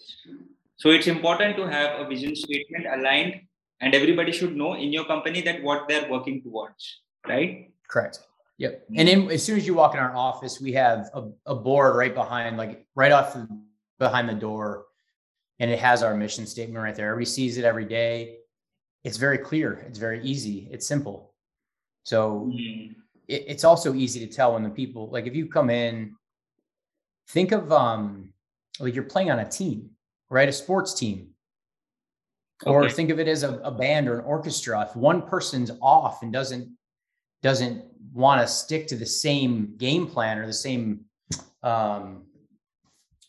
So 0.78 0.90
it's 0.90 1.08
important 1.08 1.58
to 1.58 1.68
have 1.68 2.00
a 2.00 2.08
vision 2.08 2.36
statement 2.36 2.88
aligned, 2.88 3.42
and 3.82 3.94
everybody 3.94 4.32
should 4.32 4.56
know 4.56 4.74
in 4.74 4.92
your 4.92 5.06
company 5.06 5.42
that 5.42 5.62
what 5.62 5.88
they're 5.88 6.10
working 6.10 6.42
towards, 6.42 7.02
right? 7.28 7.72
Correct. 7.88 8.20
Yep. 8.58 8.86
And 8.98 9.08
then 9.08 9.30
as 9.30 9.44
soon 9.44 9.58
as 9.58 9.68
you 9.68 9.74
walk 9.74 9.94
in 9.94 10.00
our 10.00 10.16
office, 10.16 10.60
we 10.60 10.74
have 10.74 11.10
a, 11.14 11.30
a 11.46 11.56
board 11.56 11.96
right 11.96 12.14
behind, 12.14 12.58
like 12.58 12.86
right 12.96 13.12
off 13.12 13.34
the, 13.34 13.48
behind 14.00 14.28
the 14.28 14.34
door, 14.34 14.86
and 15.60 15.70
it 15.70 15.80
has 15.80 16.04
our 16.04 16.16
mission 16.16 16.46
statement 16.46 16.82
right 16.82 16.96
there. 16.96 17.10
Everybody 17.10 17.26
sees 17.26 17.58
it 17.58 17.66
every 17.66 17.86
day. 17.86 18.38
It's 19.04 19.18
very 19.18 19.38
clear. 19.38 19.86
It's 19.88 20.00
very 20.00 20.22
easy. 20.24 20.68
It's 20.72 20.88
simple. 20.88 21.34
So 22.04 22.50
mm-hmm. 22.52 22.94
it, 23.28 23.46
it's 23.48 23.64
also 23.64 23.94
easy 23.94 24.26
to 24.26 24.34
tell 24.34 24.54
when 24.54 24.64
the 24.64 24.70
people 24.70 25.10
like 25.10 25.26
if 25.26 25.36
you 25.36 25.48
come 25.48 25.70
in, 25.70 26.16
think 27.30 27.52
of 27.52 27.72
um 27.72 28.29
like 28.80 28.96
you're 28.96 29.04
playing 29.04 29.32
on 29.32 29.40
a 29.40 29.50
team, 29.50 29.90
right? 30.30 30.48
A 30.48 30.54
sports 30.54 30.94
team. 30.94 31.30
Okay. 32.66 32.72
Or 32.72 32.90
think 32.90 33.10
of 33.10 33.20
it 33.20 33.28
as 33.28 33.44
a, 33.44 33.58
a 33.60 33.72
band 33.72 34.10
or 34.10 34.20
an 34.20 34.26
orchestra. 34.26 34.82
If 34.82 34.96
one 34.96 35.22
person's 35.22 35.72
off 35.82 36.24
and 36.24 36.34
doesn't 36.34 36.70
doesn't 37.42 37.86
want 38.14 38.42
to 38.42 38.48
stick 38.48 38.88
to 38.88 38.98
the 38.98 39.06
same 39.06 39.76
game 39.78 40.06
plan 40.06 40.38
or 40.38 40.46
the 40.46 40.52
same 40.52 41.06
um, 41.64 42.26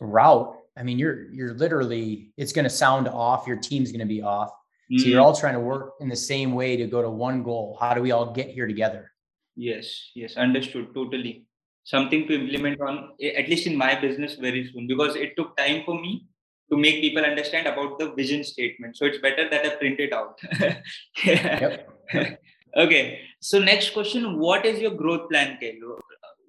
route, 0.00 0.56
I 0.76 0.82
mean, 0.82 0.98
you're 0.98 1.30
you're 1.30 1.54
literally 1.54 2.32
it's 2.36 2.52
going 2.52 2.64
to 2.64 2.70
sound 2.70 3.06
off. 3.06 3.46
Your 3.46 3.56
team's 3.56 3.92
going 3.92 4.00
to 4.00 4.06
be 4.06 4.22
off. 4.22 4.50
So 4.98 5.04
you're 5.04 5.18
mm-hmm. 5.18 5.26
all 5.26 5.36
trying 5.36 5.54
to 5.54 5.60
work 5.60 5.94
in 6.00 6.08
the 6.08 6.16
same 6.16 6.52
way 6.52 6.76
to 6.76 6.86
go 6.88 7.00
to 7.00 7.08
one 7.08 7.44
goal. 7.44 7.78
How 7.78 7.94
do 7.94 8.02
we 8.02 8.10
all 8.10 8.32
get 8.32 8.48
here 8.48 8.66
together? 8.66 9.12
Yes, 9.54 10.10
yes, 10.16 10.36
understood 10.36 10.92
totally. 10.92 11.46
Something 11.90 12.26
to 12.28 12.34
implement 12.40 12.80
on 12.80 12.98
eh, 13.20 13.32
at 13.40 13.48
least 13.48 13.66
in 13.66 13.76
my 13.76 13.94
business 14.00 14.36
very 14.46 14.70
soon 14.72 14.86
because 14.86 15.16
it 15.16 15.36
took 15.36 15.56
time 15.56 15.82
for 15.84 16.00
me 16.00 16.26
to 16.70 16.76
make 16.76 17.00
people 17.00 17.24
understand 17.24 17.66
about 17.66 17.98
the 17.98 18.12
vision 18.12 18.44
statement. 18.44 18.96
So 18.96 19.06
it's 19.06 19.18
better 19.18 19.48
that 19.50 19.66
I 19.66 19.70
print 19.80 19.98
it 19.98 20.12
out. 20.12 20.38
Okay. 22.76 23.20
So 23.40 23.58
next 23.58 23.90
question, 23.90 24.38
what 24.38 24.64
is 24.64 24.80
your 24.80 24.92
growth 24.92 25.28
plan, 25.28 25.58
Kyle? 25.60 25.98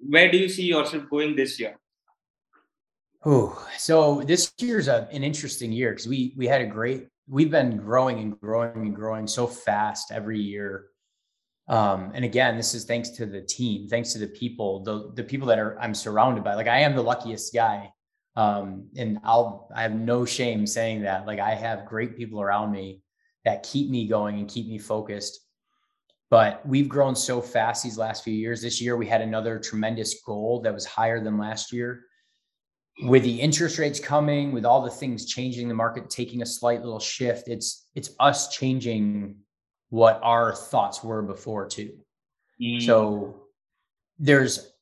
Where 0.08 0.30
do 0.30 0.38
you 0.38 0.48
see 0.48 0.64
yourself 0.64 1.04
going 1.10 1.36
this 1.36 1.58
year? 1.58 1.78
Oh, 3.24 3.66
so 3.78 4.22
this 4.22 4.52
year's 4.58 4.88
a, 4.88 5.08
an 5.12 5.22
interesting 5.22 5.70
year 5.72 5.90
because 5.90 6.08
we 6.08 6.34
we 6.36 6.46
had 6.46 6.60
a 6.60 6.66
great 6.66 7.06
we've 7.28 7.50
been 7.50 7.76
growing 7.76 8.18
and 8.18 8.40
growing 8.40 8.82
and 8.82 8.94
growing 8.94 9.26
so 9.26 9.46
fast 9.46 10.10
every 10.10 10.40
year. 10.40 10.86
Um, 11.68 12.12
and 12.14 12.24
again, 12.24 12.56
this 12.56 12.74
is 12.74 12.84
thanks 12.84 13.10
to 13.10 13.26
the 13.26 13.40
team, 13.40 13.88
thanks 13.88 14.12
to 14.12 14.18
the 14.18 14.26
people, 14.26 14.82
the 14.82 15.12
the 15.14 15.24
people 15.24 15.46
that 15.48 15.58
are 15.58 15.78
I'm 15.80 15.94
surrounded 15.94 16.44
by. 16.44 16.54
Like 16.54 16.68
I 16.68 16.80
am 16.80 16.94
the 16.94 17.02
luckiest 17.02 17.54
guy. 17.54 17.92
Um, 18.34 18.88
and 18.96 19.18
I'll 19.24 19.70
I 19.74 19.82
have 19.82 19.94
no 19.94 20.24
shame 20.24 20.66
saying 20.66 21.02
that. 21.02 21.26
Like 21.26 21.38
I 21.38 21.54
have 21.54 21.86
great 21.86 22.16
people 22.16 22.40
around 22.40 22.72
me 22.72 23.02
that 23.44 23.62
keep 23.62 23.90
me 23.90 24.06
going 24.08 24.38
and 24.38 24.48
keep 24.48 24.68
me 24.68 24.78
focused 24.78 25.40
but 26.32 26.66
we've 26.66 26.88
grown 26.88 27.14
so 27.14 27.42
fast 27.42 27.84
these 27.84 27.98
last 27.98 28.24
few 28.24 28.32
years. 28.32 28.62
This 28.62 28.80
year, 28.80 28.96
we 28.96 29.06
had 29.06 29.20
another 29.20 29.58
tremendous 29.58 30.22
goal 30.22 30.62
that 30.62 30.72
was 30.72 30.86
higher 30.86 31.22
than 31.22 31.36
last 31.36 31.74
year. 31.74 32.06
With 33.02 33.22
the 33.22 33.38
interest 33.38 33.78
rates 33.78 34.00
coming, 34.00 34.50
with 34.50 34.64
all 34.64 34.80
the 34.80 34.88
things 34.88 35.26
changing, 35.26 35.68
the 35.68 35.74
market 35.74 36.08
taking 36.08 36.40
a 36.40 36.46
slight 36.46 36.80
little 36.80 36.98
shift, 36.98 37.48
it's 37.48 37.86
it's 37.94 38.14
us 38.18 38.48
changing 38.48 39.36
what 39.92 40.18
our 40.22 40.54
thoughts 40.54 41.04
were 41.04 41.20
before 41.20 41.66
too. 41.66 41.92
Mm. 42.60 42.80
So 42.80 43.42
there's 44.18 44.72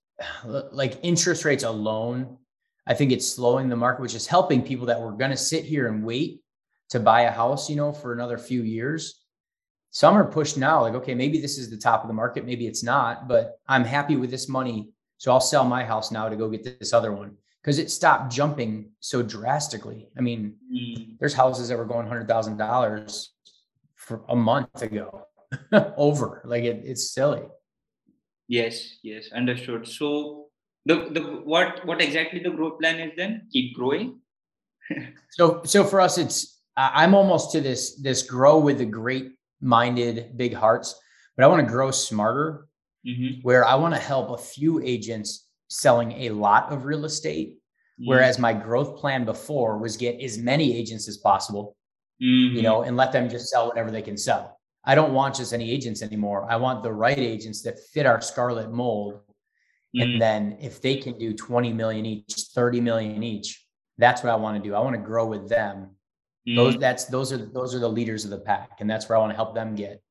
like 0.45 1.01
interest 1.03 1.45
rates 1.45 1.65
alone, 1.65 2.39
I 2.87 2.95
think 2.95 3.11
it's 3.11 3.29
slowing 3.29 3.69
the 3.69 3.77
market, 3.77 4.03
which 4.03 4.15
is 4.15 4.27
helping 4.27 4.63
people 4.63 4.87
that 4.87 5.01
were 5.01 5.13
going 5.13 5.33
to 5.33 5.37
sit 5.37 5.65
here 5.65 5.89
and 5.89 6.05
wait 6.05 6.43
to 6.91 7.01
buy 7.01 7.23
a 7.23 7.31
house, 7.31 7.69
you 7.69 7.77
know, 7.77 7.93
for 7.93 8.13
another 8.13 8.39
few 8.39 8.63
years 8.63 9.21
some 9.91 10.17
are 10.17 10.25
pushed 10.25 10.57
now 10.57 10.83
like 10.83 10.95
okay 10.95 11.15
maybe 11.15 11.41
this 11.41 11.59
is 11.59 11.69
the 11.69 11.77
top 11.77 12.03
of 12.03 12.09
the 12.09 12.15
market 12.15 12.47
maybe 12.47 12.67
it's 12.67 12.83
not 12.83 13.27
but 13.27 13.59
i'm 13.69 13.85
happy 13.85 14.17
with 14.17 14.31
this 14.31 14.49
money 14.49 14.89
so 15.19 15.33
i'll 15.33 15.41
sell 15.41 15.65
my 15.65 15.85
house 15.85 16.11
now 16.11 16.29
to 16.29 16.37
go 16.37 16.49
get 16.49 16.63
this 16.63 16.93
other 16.93 17.13
one 17.13 17.37
because 17.61 17.79
it 17.79 17.91
stopped 17.91 18.33
jumping 18.33 18.89
so 19.01 19.21
drastically 19.23 20.09
i 20.17 20.21
mean 20.21 20.55
mm. 20.73 21.19
there's 21.19 21.35
houses 21.35 21.69
that 21.69 21.77
were 21.77 21.85
going 21.85 22.07
$100000 22.07 23.27
for 23.40 23.40
a 24.29 24.37
month 24.37 24.83
ago 24.83 25.27
over 25.97 26.43
like 26.45 26.65
it, 26.65 26.83
it's 26.85 27.13
silly 27.13 27.43
yes 28.49 28.99
yes 29.03 29.31
understood 29.33 29.87
so 29.87 30.47
the, 30.87 31.09
the 31.11 31.21
what 31.45 31.85
what 31.87 32.01
exactly 32.01 32.41
the 32.41 32.51
growth 32.51 32.79
plan 32.81 32.99
is 32.99 33.13
then 33.17 33.47
keep 33.53 33.75
growing 33.75 34.19
so 35.31 35.63
so 35.65 35.85
for 35.85 36.01
us 36.01 36.19
it's 36.19 36.63
i'm 36.77 37.15
almost 37.15 37.53
to 37.53 37.61
this 37.61 38.01
this 38.01 38.23
grow 38.23 38.59
with 38.59 38.79
the 38.79 38.87
great 38.87 39.33
minded, 39.61 40.37
big 40.37 40.55
hearts, 40.55 40.99
but 41.37 41.45
I 41.45 41.49
want 41.49 41.67
to 41.67 41.73
grow 41.73 41.91
smarter 41.91 42.67
mm-hmm. 43.07 43.41
where 43.43 43.65
I 43.65 43.75
want 43.75 43.95
to 43.95 44.01
help 44.01 44.31
a 44.31 44.43
few 44.43 44.81
agents 44.83 45.47
selling 45.69 46.13
a 46.13 46.31
lot 46.31 46.73
of 46.73 46.85
real 46.85 47.05
estate. 47.05 47.57
Mm-hmm. 48.01 48.09
Whereas 48.09 48.39
my 48.39 48.53
growth 48.53 48.99
plan 48.99 49.25
before 49.25 49.79
was 49.79 49.97
get 49.97 50.21
as 50.21 50.39
many 50.39 50.77
agents 50.77 51.09
as 51.09 51.19
possible, 51.19 51.77
mm-hmm. 52.23 52.57
you 52.57 52.63
know, 52.63 52.83
and 52.83 52.97
let 52.97 53.13
them 53.13 53.29
just 53.29 53.49
sell 53.49 53.69
whatever 53.69 53.91
they 53.91 54.03
can 54.03 54.17
sell. 54.17 54.59
I 54.85 54.95
don't 54.95 55.13
want 55.13 55.35
just 55.35 55.53
any 55.53 55.71
agents 55.71 56.03
anymore. 56.03 56.47
I 56.51 56.57
want 56.57 56.83
the 56.83 56.93
right 56.93 57.19
agents 57.19 57.63
that 57.63 57.79
fit 57.93 58.07
our 58.07 58.21
scarlet 58.21 58.73
mold. 58.73 59.21
And 59.93 60.11
mm-hmm. 60.11 60.19
then 60.19 60.59
if 60.61 60.81
they 60.81 60.97
can 60.97 61.19
do 61.19 61.35
20 61.35 61.73
million 61.73 62.07
each, 62.07 62.47
30 62.55 62.81
million 62.81 63.23
each, 63.23 63.67
that's 63.99 64.23
what 64.23 64.33
I 64.33 64.37
want 64.37 64.63
to 64.63 64.67
do. 64.67 64.75
I 64.75 64.81
want 64.81 64.95
to 64.95 65.03
grow 65.03 65.27
with 65.27 65.49
them 65.49 65.91
Mm. 66.49 66.57
Those 66.57 66.79
that's 66.79 67.05
those 67.07 67.33
are 67.33 67.39
those 67.39 67.75
are 67.75 67.79
the 67.79 67.89
leaders 67.89 68.25
of 68.25 68.31
the 68.31 68.39
pack, 68.39 68.81
and 68.81 68.89
that's 68.89 69.09
where 69.09 69.17
I 69.17 69.21
want 69.21 69.31
to 69.33 69.37
help 69.37 69.55
them 69.55 69.75
get, 69.75 70.03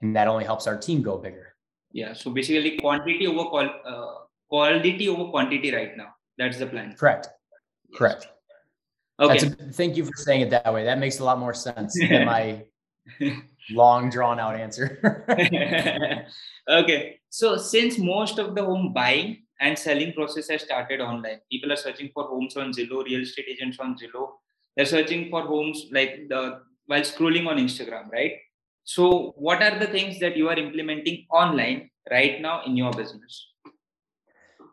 and 0.00 0.14
that 0.14 0.28
only 0.28 0.44
helps 0.44 0.66
our 0.66 0.78
team 0.78 1.02
go 1.02 1.18
bigger. 1.18 1.54
Yeah. 1.90 2.12
So 2.12 2.30
basically, 2.30 2.78
quantity 2.78 3.26
over 3.26 3.48
qual- 3.48 3.80
uh, 3.84 4.24
quality 4.48 5.08
over 5.08 5.30
quantity 5.30 5.74
right 5.74 5.96
now. 5.96 6.14
That's 6.38 6.58
the 6.58 6.66
plan. 6.66 6.94
Correct. 6.96 7.28
Yes. 7.90 7.98
Correct. 7.98 8.28
Okay. 9.20 9.46
A, 9.46 9.72
thank 9.72 9.96
you 9.96 10.04
for 10.04 10.16
saying 10.16 10.42
it 10.42 10.50
that 10.50 10.72
way. 10.72 10.84
That 10.84 10.98
makes 10.98 11.20
a 11.20 11.24
lot 11.24 11.38
more 11.38 11.54
sense 11.54 11.96
than 11.98 12.24
my 12.26 12.64
long 13.70 14.10
drawn 14.10 14.40
out 14.40 14.56
answer. 14.56 15.22
okay. 16.68 17.20
So 17.30 17.56
since 17.56 17.98
most 17.98 18.38
of 18.38 18.54
the 18.54 18.64
home 18.64 18.92
buying 18.92 19.42
and 19.60 19.78
selling 19.78 20.12
process 20.12 20.48
has 20.48 20.62
started 20.62 21.00
online, 21.00 21.40
people 21.50 21.72
are 21.72 21.76
searching 21.76 22.10
for 22.12 22.24
homes 22.24 22.56
on 22.56 22.72
Zillow, 22.72 23.04
real 23.04 23.22
estate 23.22 23.46
agents 23.48 23.78
on 23.78 23.96
Zillow, 23.96 24.30
they're 24.76 24.86
searching 24.86 25.30
for 25.30 25.42
homes 25.42 25.86
like 25.92 26.28
the 26.28 26.60
while 26.86 27.00
scrolling 27.00 27.46
on 27.46 27.56
instagram 27.56 28.10
right 28.10 28.32
so 28.84 29.34
what 29.36 29.62
are 29.62 29.78
the 29.78 29.86
things 29.86 30.18
that 30.20 30.36
you 30.36 30.48
are 30.48 30.58
implementing 30.58 31.26
online 31.30 31.90
right 32.10 32.40
now 32.40 32.62
in 32.64 32.76
your 32.76 32.92
business 32.92 33.52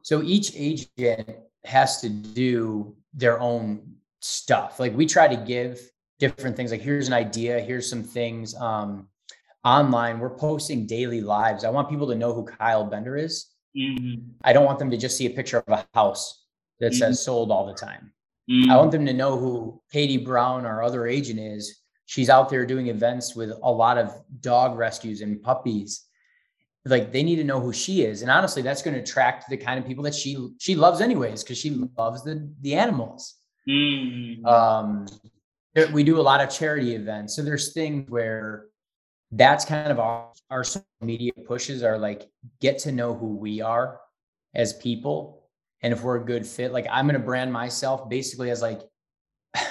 so 0.02 0.22
each 0.24 0.54
agent 0.56 1.30
has 1.64 2.02
to 2.02 2.10
do 2.10 2.96
their 3.14 3.40
own 3.40 3.96
stuff 4.22 4.80
like 4.80 4.96
we 4.96 5.06
try 5.06 5.28
to 5.28 5.36
give 5.36 5.80
different 6.20 6.56
things 6.56 6.72
like 6.72 6.82
here's 6.82 7.08
an 7.08 7.14
idea 7.14 7.60
here's 7.60 7.90
some 7.90 8.04
things 8.04 8.56
um, 8.56 9.08
online 9.64 10.20
we're 10.20 10.36
posting 10.36 10.86
daily 10.86 11.22
lives 11.22 11.64
i 11.64 11.70
want 11.70 11.90
people 11.90 12.08
to 12.08 12.16
know 12.16 12.34
who 12.34 12.44
kyle 12.44 12.84
bender 12.84 13.18
is 13.18 13.48
mm-hmm. 13.78 14.22
i 14.44 14.54
don't 14.54 14.66
want 14.66 14.80
them 14.80 14.92
to 14.92 14.98
just 14.98 15.18
see 15.18 15.26
a 15.26 15.30
picture 15.32 15.58
of 15.58 15.68
a 15.68 15.86
house 15.94 16.46
that 16.80 16.92
mm-hmm. 16.92 17.00
says 17.00 17.24
sold 17.24 17.52
all 17.52 17.66
the 17.66 17.74
time 17.74 18.12
Mm. 18.50 18.70
I 18.70 18.78
want 18.78 18.92
them 18.92 19.06
to 19.06 19.14
know 19.14 19.38
who 19.38 19.82
Katie 19.92 20.18
Brown, 20.18 20.66
our 20.66 20.84
other 20.84 21.08
agent, 21.08 21.40
is. 21.40 21.82
she's 22.06 22.30
out 22.30 22.50
there 22.50 22.66
doing 22.66 22.88
events 22.88 23.36
with 23.36 23.52
a 23.64 23.72
lot 23.72 23.98
of 23.98 24.12
dog 24.42 24.78
rescues 24.78 25.22
and 25.22 25.42
puppies 25.42 26.08
like 26.84 27.12
they 27.12 27.24
need 27.24 27.36
to 27.36 27.44
know 27.44 27.60
who 27.60 27.72
she 27.72 28.02
is 28.02 28.24
and 28.24 28.32
honestly 28.32 28.64
that's 28.64 28.82
going 28.82 28.96
to 28.96 29.02
attract 29.02 29.48
the 29.50 29.56
kind 29.56 29.80
of 29.80 29.86
people 29.86 30.04
that 30.04 30.16
she 30.16 30.36
she 30.60 30.74
loves 30.76 31.00
anyways 31.00 31.44
because 31.44 31.58
she 31.58 31.70
loves 31.96 32.24
the 32.24 32.52
the 32.62 32.74
animals 32.74 33.36
mm. 33.68 34.46
um 34.46 35.06
we 35.94 36.04
do 36.04 36.20
a 36.20 36.22
lot 36.22 36.42
of 36.42 36.50
charity 36.50 36.96
events 36.96 37.36
so 37.36 37.42
there's 37.42 37.74
things 37.74 38.10
where 38.10 38.66
that's 39.32 39.64
kind 39.64 39.92
of 39.92 40.00
our, 40.00 40.30
our 40.50 40.64
social 40.64 40.86
media 41.02 41.32
pushes 41.48 41.84
are 41.84 41.98
like 41.98 42.30
get 42.60 42.78
to 42.78 42.92
know 42.92 43.14
who 43.14 43.38
we 43.38 43.62
are 43.62 44.00
as 44.54 44.74
people 44.74 45.44
and 45.82 45.94
if 45.94 46.04
we're 46.04 46.18
a 46.18 46.26
good 46.26 46.46
fit 46.46 46.72
like 46.72 46.86
i'm 46.92 47.06
going 47.06 47.20
to 47.20 47.26
brand 47.26 47.52
myself 47.52 48.10
basically 48.10 48.50
as 48.50 48.62
like 48.62 48.82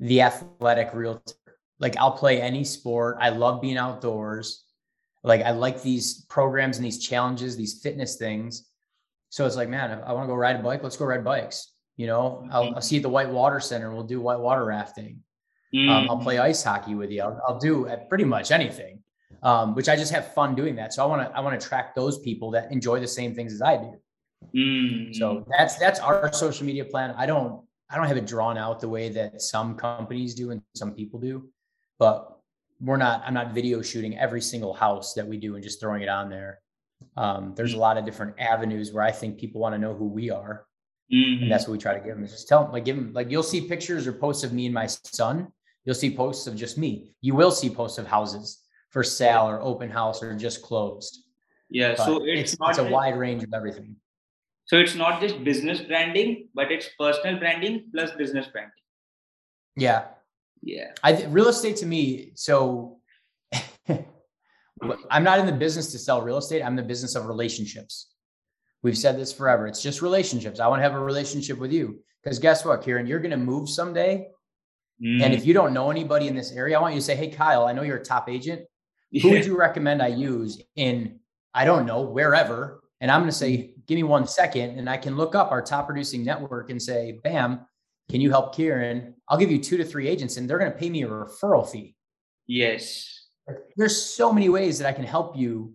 the 0.00 0.20
athletic 0.20 0.90
realtor 0.92 1.34
like 1.78 1.96
i'll 1.96 2.12
play 2.12 2.40
any 2.40 2.64
sport 2.64 3.16
i 3.20 3.30
love 3.30 3.62
being 3.62 3.78
outdoors 3.78 4.64
like 5.24 5.40
I 5.40 5.50
like 5.52 5.82
these 5.82 6.26
programs 6.26 6.76
and 6.76 6.84
these 6.84 7.04
challenges, 7.04 7.56
these 7.56 7.80
fitness 7.80 8.16
things. 8.16 8.68
So 9.30 9.46
it's 9.46 9.56
like, 9.56 9.70
man, 9.70 10.02
I 10.06 10.12
want 10.12 10.24
to 10.24 10.28
go 10.28 10.34
ride 10.34 10.56
a 10.56 10.62
bike. 10.62 10.82
Let's 10.82 10.98
go 10.98 11.06
ride 11.06 11.24
bikes. 11.24 11.72
You 11.96 12.06
know, 12.06 12.48
I'll, 12.50 12.74
I'll 12.74 12.80
see 12.80 12.96
you 12.96 13.00
at 13.00 13.04
the 13.04 13.08
White 13.08 13.30
Water 13.30 13.60
Center. 13.60 13.92
We'll 13.92 14.02
do 14.02 14.20
white 14.20 14.40
water 14.40 14.64
rafting. 14.64 15.20
Mm. 15.74 15.88
Um, 15.88 16.10
I'll 16.10 16.18
play 16.18 16.38
ice 16.38 16.62
hockey 16.62 16.94
with 16.94 17.10
you. 17.10 17.22
I'll, 17.22 17.40
I'll 17.48 17.58
do 17.58 17.88
pretty 18.08 18.24
much 18.24 18.50
anything, 18.50 19.00
um, 19.42 19.74
which 19.74 19.88
I 19.88 19.96
just 19.96 20.12
have 20.12 20.32
fun 20.34 20.54
doing 20.54 20.76
that. 20.76 20.92
So 20.92 21.02
I 21.02 21.06
want 21.06 21.22
to 21.22 21.36
I 21.36 21.40
want 21.40 21.58
to 21.58 21.64
attract 21.64 21.94
those 21.94 22.18
people 22.18 22.50
that 22.52 22.70
enjoy 22.72 23.00
the 23.00 23.06
same 23.06 23.34
things 23.34 23.52
as 23.52 23.62
I 23.62 23.76
do. 23.76 23.94
Mm. 24.54 25.14
So 25.14 25.46
that's 25.56 25.76
that's 25.76 26.00
our 26.00 26.32
social 26.32 26.66
media 26.66 26.84
plan. 26.84 27.14
I 27.16 27.26
don't 27.26 27.64
I 27.90 27.96
don't 27.96 28.06
have 28.06 28.16
it 28.16 28.26
drawn 28.26 28.58
out 28.58 28.80
the 28.80 28.88
way 28.88 29.08
that 29.10 29.40
some 29.40 29.76
companies 29.76 30.34
do 30.34 30.50
and 30.50 30.62
some 30.74 30.94
people 30.94 31.20
do, 31.20 31.48
but 31.98 32.34
we're 32.80 32.96
not 32.96 33.22
i'm 33.26 33.34
not 33.34 33.52
video 33.52 33.82
shooting 33.82 34.18
every 34.18 34.40
single 34.40 34.74
house 34.74 35.14
that 35.14 35.26
we 35.26 35.36
do 35.36 35.54
and 35.54 35.62
just 35.62 35.80
throwing 35.80 36.02
it 36.02 36.08
on 36.08 36.28
there 36.28 36.60
um, 37.16 37.52
there's 37.56 37.74
a 37.74 37.78
lot 37.78 37.96
of 37.96 38.04
different 38.04 38.34
avenues 38.38 38.92
where 38.92 39.04
i 39.04 39.10
think 39.10 39.38
people 39.38 39.60
want 39.60 39.74
to 39.74 39.78
know 39.78 39.94
who 39.94 40.06
we 40.06 40.30
are 40.30 40.66
mm-hmm. 41.12 41.42
and 41.42 41.52
that's 41.52 41.66
what 41.66 41.72
we 41.72 41.78
try 41.78 41.94
to 41.94 42.00
give 42.00 42.14
them 42.14 42.24
is 42.24 42.32
just 42.32 42.48
tell 42.48 42.62
them 42.62 42.72
like 42.72 42.84
give 42.84 42.96
them 42.96 43.12
like 43.12 43.30
you'll 43.30 43.42
see 43.42 43.68
pictures 43.68 44.06
or 44.06 44.12
posts 44.12 44.44
of 44.44 44.52
me 44.52 44.66
and 44.66 44.74
my 44.74 44.86
son 44.86 45.48
you'll 45.84 45.94
see 45.94 46.14
posts 46.14 46.46
of 46.46 46.56
just 46.56 46.78
me 46.78 47.14
you 47.20 47.34
will 47.34 47.50
see 47.50 47.70
posts 47.70 47.98
of 47.98 48.06
houses 48.06 48.62
for 48.90 49.02
sale 49.02 49.48
or 49.48 49.60
open 49.60 49.90
house 49.90 50.22
or 50.22 50.34
just 50.34 50.62
closed 50.62 51.24
yeah 51.70 51.94
but 51.96 52.04
so 52.04 52.24
it's, 52.24 52.52
it's, 52.52 52.56
it's 52.60 52.78
a 52.78 52.84
wide 52.84 53.18
range 53.18 53.42
of 53.42 53.52
everything 53.54 53.96
so 54.66 54.78
it's 54.78 54.94
not 54.94 55.20
just 55.20 55.42
business 55.44 55.80
branding 55.82 56.48
but 56.54 56.70
it's 56.72 56.88
personal 56.98 57.38
branding 57.38 57.84
plus 57.92 58.10
business 58.12 58.46
branding 58.46 58.72
yeah 59.76 60.04
yeah. 60.64 60.92
I 61.02 61.24
real 61.26 61.48
estate 61.48 61.76
to 61.76 61.86
me, 61.86 62.32
so 62.34 62.98
I'm 65.10 65.22
not 65.22 65.38
in 65.38 65.46
the 65.46 65.52
business 65.52 65.92
to 65.92 65.98
sell 65.98 66.22
real 66.22 66.38
estate. 66.38 66.62
I'm 66.62 66.72
in 66.72 66.76
the 66.76 66.82
business 66.82 67.14
of 67.14 67.26
relationships. 67.26 68.13
We've 68.84 68.96
said 68.96 69.18
this 69.18 69.32
forever. 69.32 69.66
It's 69.66 69.82
just 69.82 70.02
relationships. 70.02 70.60
I 70.60 70.68
want 70.68 70.80
to 70.80 70.82
have 70.82 70.92
a 70.94 71.00
relationship 71.00 71.58
with 71.58 71.72
you. 71.72 72.00
Because 72.22 72.38
guess 72.38 72.66
what, 72.66 72.82
Kiran? 72.82 73.08
You're 73.08 73.18
going 73.18 73.30
to 73.30 73.36
move 73.38 73.68
someday. 73.70 74.28
Mm. 75.02 75.22
And 75.22 75.34
if 75.34 75.46
you 75.46 75.54
don't 75.54 75.72
know 75.72 75.90
anybody 75.90 76.28
in 76.28 76.36
this 76.36 76.52
area, 76.52 76.78
I 76.78 76.82
want 76.82 76.94
you 76.94 77.00
to 77.00 77.04
say, 77.04 77.16
Hey, 77.16 77.28
Kyle, 77.28 77.64
I 77.64 77.72
know 77.72 77.80
you're 77.80 77.96
a 77.96 78.04
top 78.04 78.28
agent. 78.28 78.62
Yeah. 79.10 79.22
Who 79.22 79.30
would 79.30 79.46
you 79.46 79.56
recommend 79.56 80.02
I 80.02 80.08
use 80.08 80.60
in, 80.76 81.18
I 81.54 81.64
don't 81.64 81.86
know, 81.86 82.02
wherever? 82.02 82.82
And 83.00 83.10
I'm 83.10 83.20
going 83.20 83.30
to 83.30 83.36
say, 83.36 83.72
Give 83.86 83.96
me 83.96 84.02
one 84.02 84.26
second. 84.26 84.78
And 84.78 84.88
I 84.88 84.98
can 84.98 85.16
look 85.16 85.34
up 85.34 85.50
our 85.50 85.62
top 85.62 85.86
producing 85.86 86.22
network 86.22 86.68
and 86.68 86.80
say, 86.80 87.20
Bam, 87.24 87.66
can 88.10 88.20
you 88.20 88.30
help 88.30 88.54
Kiran? 88.54 89.14
I'll 89.28 89.38
give 89.38 89.50
you 89.50 89.58
two 89.58 89.78
to 89.78 89.84
three 89.84 90.08
agents 90.08 90.36
and 90.36 90.48
they're 90.48 90.58
going 90.58 90.70
to 90.70 90.76
pay 90.76 90.90
me 90.90 91.04
a 91.04 91.08
referral 91.08 91.66
fee. 91.66 91.94
Yes. 92.46 93.28
There's 93.76 94.00
so 94.00 94.30
many 94.30 94.50
ways 94.50 94.78
that 94.78 94.86
I 94.86 94.92
can 94.92 95.04
help 95.04 95.38
you 95.38 95.72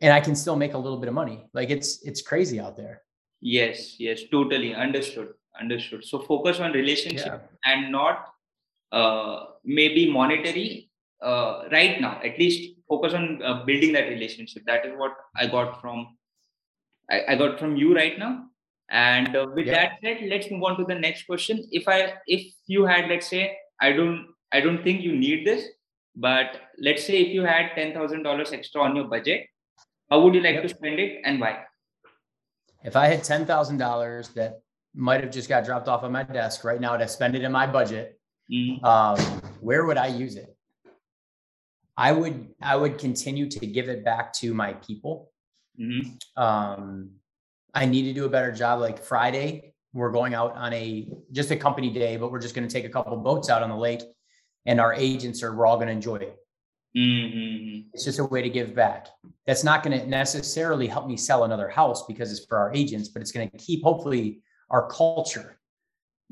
and 0.00 0.12
I 0.12 0.20
can 0.20 0.36
still 0.36 0.56
make 0.56 0.74
a 0.74 0.78
little 0.78 0.98
bit 0.98 1.08
of 1.08 1.14
money. 1.14 1.46
Like 1.52 1.70
it's 1.70 2.02
it's 2.02 2.22
crazy 2.22 2.60
out 2.60 2.76
there. 2.76 3.02
Yes, 3.40 3.98
yes, 3.98 4.22
totally 4.30 4.74
understood. 4.74 5.28
Understood. 5.60 6.04
So 6.04 6.20
focus 6.20 6.60
on 6.60 6.72
relationship 6.72 7.42
yeah. 7.42 7.72
and 7.72 7.92
not 7.92 8.26
uh 8.92 9.44
maybe 9.64 10.10
monetary 10.10 10.90
uh 11.22 11.64
right 11.72 12.00
now. 12.00 12.20
At 12.24 12.38
least 12.38 12.78
focus 12.88 13.12
on 13.14 13.42
uh, 13.42 13.64
building 13.64 13.92
that 13.92 14.08
relationship. 14.08 14.62
That 14.66 14.86
is 14.86 14.92
what 14.96 15.12
I 15.36 15.46
got 15.46 15.80
from 15.80 16.16
I, 17.10 17.22
I 17.28 17.34
got 17.36 17.58
from 17.58 17.76
you 17.76 17.94
right 17.94 18.18
now 18.18 18.48
and 18.90 19.36
uh, 19.36 19.46
with 19.54 19.66
that 19.66 19.92
said 20.02 20.18
let's 20.28 20.50
move 20.50 20.62
on 20.62 20.76
to 20.78 20.84
the 20.84 20.94
next 20.94 21.26
question 21.26 21.66
if 21.70 21.86
i 21.86 22.14
if 22.26 22.42
you 22.66 22.86
had 22.86 23.08
let's 23.08 23.28
say 23.28 23.54
i 23.80 23.92
don't 23.92 24.28
i 24.52 24.60
don't 24.60 24.82
think 24.82 25.02
you 25.02 25.14
need 25.14 25.46
this 25.46 25.66
but 26.16 26.56
let's 26.78 27.04
say 27.04 27.20
if 27.20 27.28
you 27.28 27.42
had 27.42 27.70
$10000 27.76 28.52
extra 28.52 28.80
on 28.80 28.96
your 28.96 29.04
budget 29.04 29.46
how 30.10 30.20
would 30.20 30.34
you 30.34 30.40
like 30.40 30.54
yep. 30.54 30.62
to 30.62 30.68
spend 30.68 30.98
it 30.98 31.20
and 31.24 31.40
why 31.40 31.64
if 32.84 32.96
i 32.96 33.06
had 33.06 33.20
$10000 33.20 34.34
that 34.34 34.60
might 34.94 35.22
have 35.22 35.30
just 35.30 35.48
got 35.48 35.64
dropped 35.64 35.88
off 35.88 36.02
on 36.02 36.12
my 36.12 36.22
desk 36.22 36.64
right 36.64 36.80
now 36.80 36.96
to 36.96 37.06
spend 37.06 37.34
it 37.34 37.42
in 37.42 37.52
my 37.52 37.66
budget 37.66 38.18
mm-hmm. 38.52 38.84
um, 38.84 39.18
where 39.60 39.84
would 39.84 39.98
i 39.98 40.06
use 40.06 40.36
it 40.36 40.56
i 41.96 42.12
would 42.12 42.48
i 42.62 42.74
would 42.74 42.98
continue 42.98 43.48
to 43.48 43.66
give 43.66 43.88
it 43.88 44.04
back 44.04 44.32
to 44.32 44.54
my 44.54 44.72
people 44.74 45.30
mm-hmm. 45.80 46.42
um, 46.42 47.10
I 47.74 47.86
need 47.86 48.04
to 48.04 48.12
do 48.12 48.24
a 48.24 48.28
better 48.28 48.52
job. 48.52 48.80
Like 48.80 49.02
Friday, 49.02 49.74
we're 49.92 50.10
going 50.10 50.34
out 50.34 50.54
on 50.56 50.72
a 50.72 51.08
just 51.32 51.50
a 51.50 51.56
company 51.56 51.90
day, 51.90 52.16
but 52.16 52.32
we're 52.32 52.40
just 52.40 52.54
going 52.54 52.66
to 52.66 52.72
take 52.72 52.84
a 52.84 52.88
couple 52.88 53.16
boats 53.18 53.50
out 53.50 53.62
on 53.62 53.70
the 53.70 53.76
lake, 53.76 54.02
and 54.66 54.80
our 54.80 54.94
agents 54.94 55.42
are 55.42 55.54
we're 55.54 55.66
all 55.66 55.76
going 55.76 55.88
to 55.88 55.92
enjoy 55.92 56.16
it. 56.16 56.36
Mm-hmm. 56.96 57.88
It's 57.92 58.04
just 58.04 58.18
a 58.18 58.24
way 58.24 58.42
to 58.42 58.50
give 58.50 58.74
back. 58.74 59.08
That's 59.46 59.64
not 59.64 59.82
going 59.82 59.98
to 59.98 60.06
necessarily 60.06 60.86
help 60.86 61.06
me 61.06 61.16
sell 61.16 61.44
another 61.44 61.68
house 61.68 62.06
because 62.06 62.32
it's 62.32 62.44
for 62.46 62.58
our 62.58 62.72
agents, 62.74 63.08
but 63.08 63.22
it's 63.22 63.32
going 63.32 63.48
to 63.48 63.58
keep 63.58 63.82
hopefully 63.82 64.42
our 64.70 64.88
culture. 64.88 65.58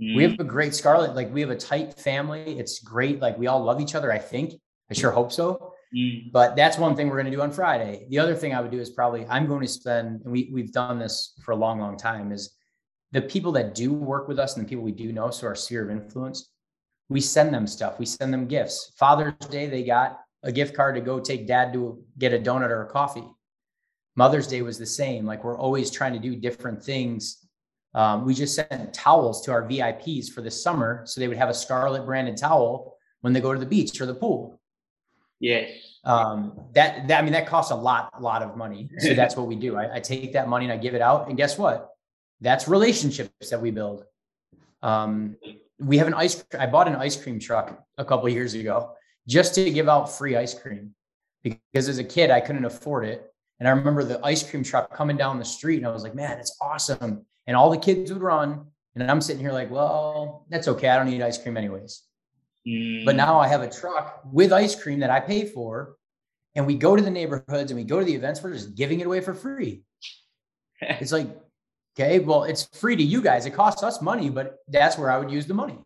Mm-hmm. 0.01 0.16
We 0.16 0.23
have 0.25 0.40
a 0.40 0.45
great 0.45 0.75
Scarlet, 0.75 1.14
like 1.14 1.33
we 1.33 1.40
have 1.40 1.51
a 1.51 1.57
tight 1.57 1.95
family. 1.95 2.59
It's 2.59 2.81
great. 2.81 3.21
Like 3.21 3.38
we 3.38 3.47
all 3.47 3.62
love 3.62 3.81
each 3.81 3.95
other. 3.95 4.12
I 4.12 4.19
think. 4.19 4.55
I 4.90 4.95
sure 4.95 5.11
hope 5.11 5.33
so. 5.33 5.73
Mm. 5.97 6.33
But 6.33 6.57
that's 6.57 6.79
one 6.79 6.95
thing 6.95 7.09
we're 7.09 7.16
going 7.16 7.31
to 7.31 7.37
do 7.37 7.42
on 7.42 7.53
Friday. 7.53 8.07
The 8.11 8.19
other 8.19 8.35
thing 8.35 8.55
I 8.55 8.61
would 8.61 8.71
do 8.71 8.79
is 8.79 8.90
probably 8.90 9.27
I'm 9.27 9.47
going 9.47 9.62
to 9.62 9.69
spend, 9.69 10.23
and 10.23 10.33
we 10.33 10.51
we've 10.53 10.73
done 10.73 10.99
this 10.99 11.35
for 11.45 11.53
a 11.53 11.57
long, 11.57 11.81
long 11.81 11.97
time, 11.97 12.33
is 12.33 12.55
the 13.12 13.23
people 13.23 13.53
that 13.53 13.75
do 13.75 13.92
work 13.92 14.29
with 14.29 14.38
us 14.38 14.57
and 14.57 14.64
the 14.64 14.69
people 14.69 14.85
we 14.85 14.92
do 14.92 15.12
know, 15.12 15.31
so 15.31 15.47
our 15.47 15.55
sphere 15.55 15.85
of 15.85 15.90
influence, 15.90 16.51
we 17.09 17.21
send 17.21 17.55
them 17.55 17.66
stuff. 17.66 17.99
We 17.99 18.07
send 18.07 18.33
them 18.33 18.47
gifts. 18.47 18.92
Father's 18.99 19.35
Day, 19.49 19.69
they 19.69 19.85
got 19.85 20.21
a 20.42 20.53
gift 20.53 20.75
card 20.75 20.94
to 20.94 21.01
go 21.01 21.18
take 21.20 21.46
dad 21.46 21.72
to 21.72 22.03
get 22.18 22.33
a 22.33 22.38
donut 22.38 22.70
or 22.70 22.83
a 22.83 22.87
coffee. 22.87 23.27
Mother's 24.14 24.46
Day 24.46 24.62
was 24.62 24.79
the 24.79 24.87
same. 24.87 25.27
Like 25.27 25.44
we're 25.44 25.59
always 25.59 25.90
trying 25.90 26.14
to 26.14 26.18
do 26.18 26.35
different 26.35 26.83
things. 26.83 27.46
Um, 27.94 28.25
we 28.25 28.35
just 28.35 28.55
sent 28.55 28.94
towels 28.94 29.42
to 29.42 29.53
our 29.53 29.62
VIPs 29.62 30.31
for 30.31 30.40
the 30.40 30.51
summer 30.51 31.03
so 31.07 31.20
they 31.20 31.29
would 31.29 31.37
have 31.37 31.49
a 31.49 31.55
Scarlet 31.55 32.05
branded 32.05 32.37
towel 32.37 32.96
when 33.20 33.33
they 33.33 33.40
go 33.40 33.53
to 33.53 33.61
the 33.61 33.66
beach 33.66 34.01
or 34.01 34.07
the 34.07 34.14
pool. 34.14 34.61
Yes. 35.40 35.70
Um, 36.05 36.59
that, 36.72 37.09
that, 37.09 37.18
I 37.18 37.22
mean, 37.22 37.33
that 37.33 37.46
costs 37.46 37.72
a 37.72 37.75
lot, 37.75 38.11
a 38.16 38.22
lot 38.22 38.42
of 38.42 38.57
money. 38.57 38.88
So 38.99 39.14
that's 39.14 39.37
what 39.37 39.46
we 39.46 39.57
do. 39.57 39.77
I, 39.77 39.96
I, 39.96 40.01
take 40.01 40.33
that 40.35 40.49
money 40.49 40.64
and 40.64 40.72
I 40.72 40.77
give 40.77 40.94
it 40.94 41.03
out. 41.03 41.29
And 41.29 41.37
guess 41.37 41.59
what? 41.59 41.90
That's 42.40 42.68
relationships 42.68 43.51
that 43.51 43.61
we 43.61 43.70
build. 43.70 44.05
Um, 44.83 45.37
we 45.79 45.99
have 45.99 46.07
an 46.07 46.14
ice, 46.14 46.44
I 46.59 46.66
bought 46.66 46.88
an 46.88 46.96
ice 46.96 47.20
cream 47.20 47.38
truck 47.38 47.83
a 47.99 48.05
couple 48.05 48.29
years 48.29 48.55
ago 48.55 48.96
just 49.29 49.55
to 49.55 49.71
give 49.71 49.89
out 49.89 50.11
free 50.11 50.37
ice 50.37 50.55
cream 50.55 50.95
because 51.43 51.89
as 51.89 51.99
a 51.99 52.05
kid, 52.05 52.31
I 52.31 52.41
couldn't 52.41 52.65
afford 52.65 53.05
it. 53.05 53.33
And 53.59 53.69
I 53.69 53.73
remember 53.73 54.05
the 54.05 54.25
ice 54.25 54.49
cream 54.49 54.62
truck 54.62 54.93
coming 54.95 55.17
down 55.17 55.39
the 55.39 55.45
street 55.45 55.79
and 55.79 55.87
I 55.87 55.91
was 55.91 56.03
like, 56.03 56.15
man, 56.15 56.39
it's 56.39 56.57
awesome. 56.61 57.25
And 57.47 57.57
all 57.57 57.71
the 57.71 57.79
kids 57.79 58.12
would 58.12 58.23
run. 58.23 58.67
And 58.95 59.11
I'm 59.11 59.21
sitting 59.21 59.41
here 59.41 59.53
like, 59.53 59.71
well, 59.71 60.47
that's 60.49 60.69
okay. 60.69 60.89
I 60.89 60.97
don't 60.97 61.09
need 61.09 61.23
ice 61.23 61.39
cream 61.39 61.57
anyways. 61.57 62.03
But 62.65 62.71
mm. 63.15 63.17
now 63.17 63.39
I 63.39 63.47
have 63.47 63.62
a 63.62 63.71
truck 63.71 64.23
with 64.33 64.53
ice 64.53 64.75
cream 64.75 65.01
that 65.01 65.11
I 65.11 65.21
pay 65.21 65.47
for, 65.47 65.97
and 66.57 66.67
we 66.67 66.75
go 66.75 66.97
to 66.97 67.03
the 67.03 67.11
neighborhoods 67.11 67.71
and 67.71 67.79
we 67.79 67.85
go 67.85 68.01
to 68.01 68.05
the 68.05 68.15
events. 68.15 68.43
We're 68.43 68.55
just 68.55 68.75
giving 68.75 68.99
it 68.99 69.07
away 69.07 69.21
for 69.21 69.35
free. 69.35 69.83
it's 70.81 71.12
like, 71.12 71.29
okay, 71.95 72.19
well, 72.19 72.43
it's 72.43 72.65
free 72.65 72.97
to 72.97 73.03
you 73.03 73.23
guys. 73.23 73.47
It 73.47 73.51
costs 73.51 73.85
us 73.85 74.03
money, 74.03 74.31
but 74.31 74.59
that's 74.67 74.99
where 74.99 75.12
I 75.12 75.19
would 75.19 75.31
use 75.31 75.47
the 75.47 75.55
money. 75.55 75.79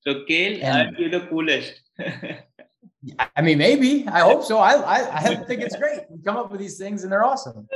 So, 0.00 0.24
Kyle, 0.28 0.64
aren't 0.64 0.98
you 0.98 1.08
the 1.08 1.26
coolest? 1.30 1.80
I 1.98 3.42
mean, 3.42 3.58
maybe. 3.58 4.06
I 4.08 4.20
hope 4.20 4.44
so. 4.44 4.58
I, 4.58 4.74
I, 4.74 5.16
I 5.16 5.34
think 5.44 5.60
it's 5.60 5.76
great. 5.82 6.00
We 6.10 6.22
come 6.22 6.36
up 6.36 6.50
with 6.50 6.60
these 6.60 6.78
things 6.78 7.02
and 7.02 7.12
they're 7.12 7.24
awesome. 7.24 7.68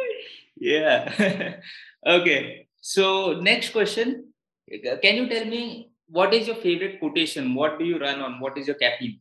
Yeah. 0.57 1.57
okay. 2.07 2.67
So, 2.81 3.35
next 3.41 3.71
question. 3.71 4.33
Can 4.69 5.17
you 5.17 5.29
tell 5.29 5.45
me 5.45 5.93
what 6.09 6.35
is 6.35 6.47
your 6.47 6.57
favorite 6.57 6.99
quotation? 6.99 7.55
What 7.55 7.79
do 7.79 7.85
you 7.85 7.99
run 7.99 8.21
on? 8.21 8.41
What 8.41 8.59
is 8.59 8.67
your 8.67 8.77
caffeine? 8.77 9.21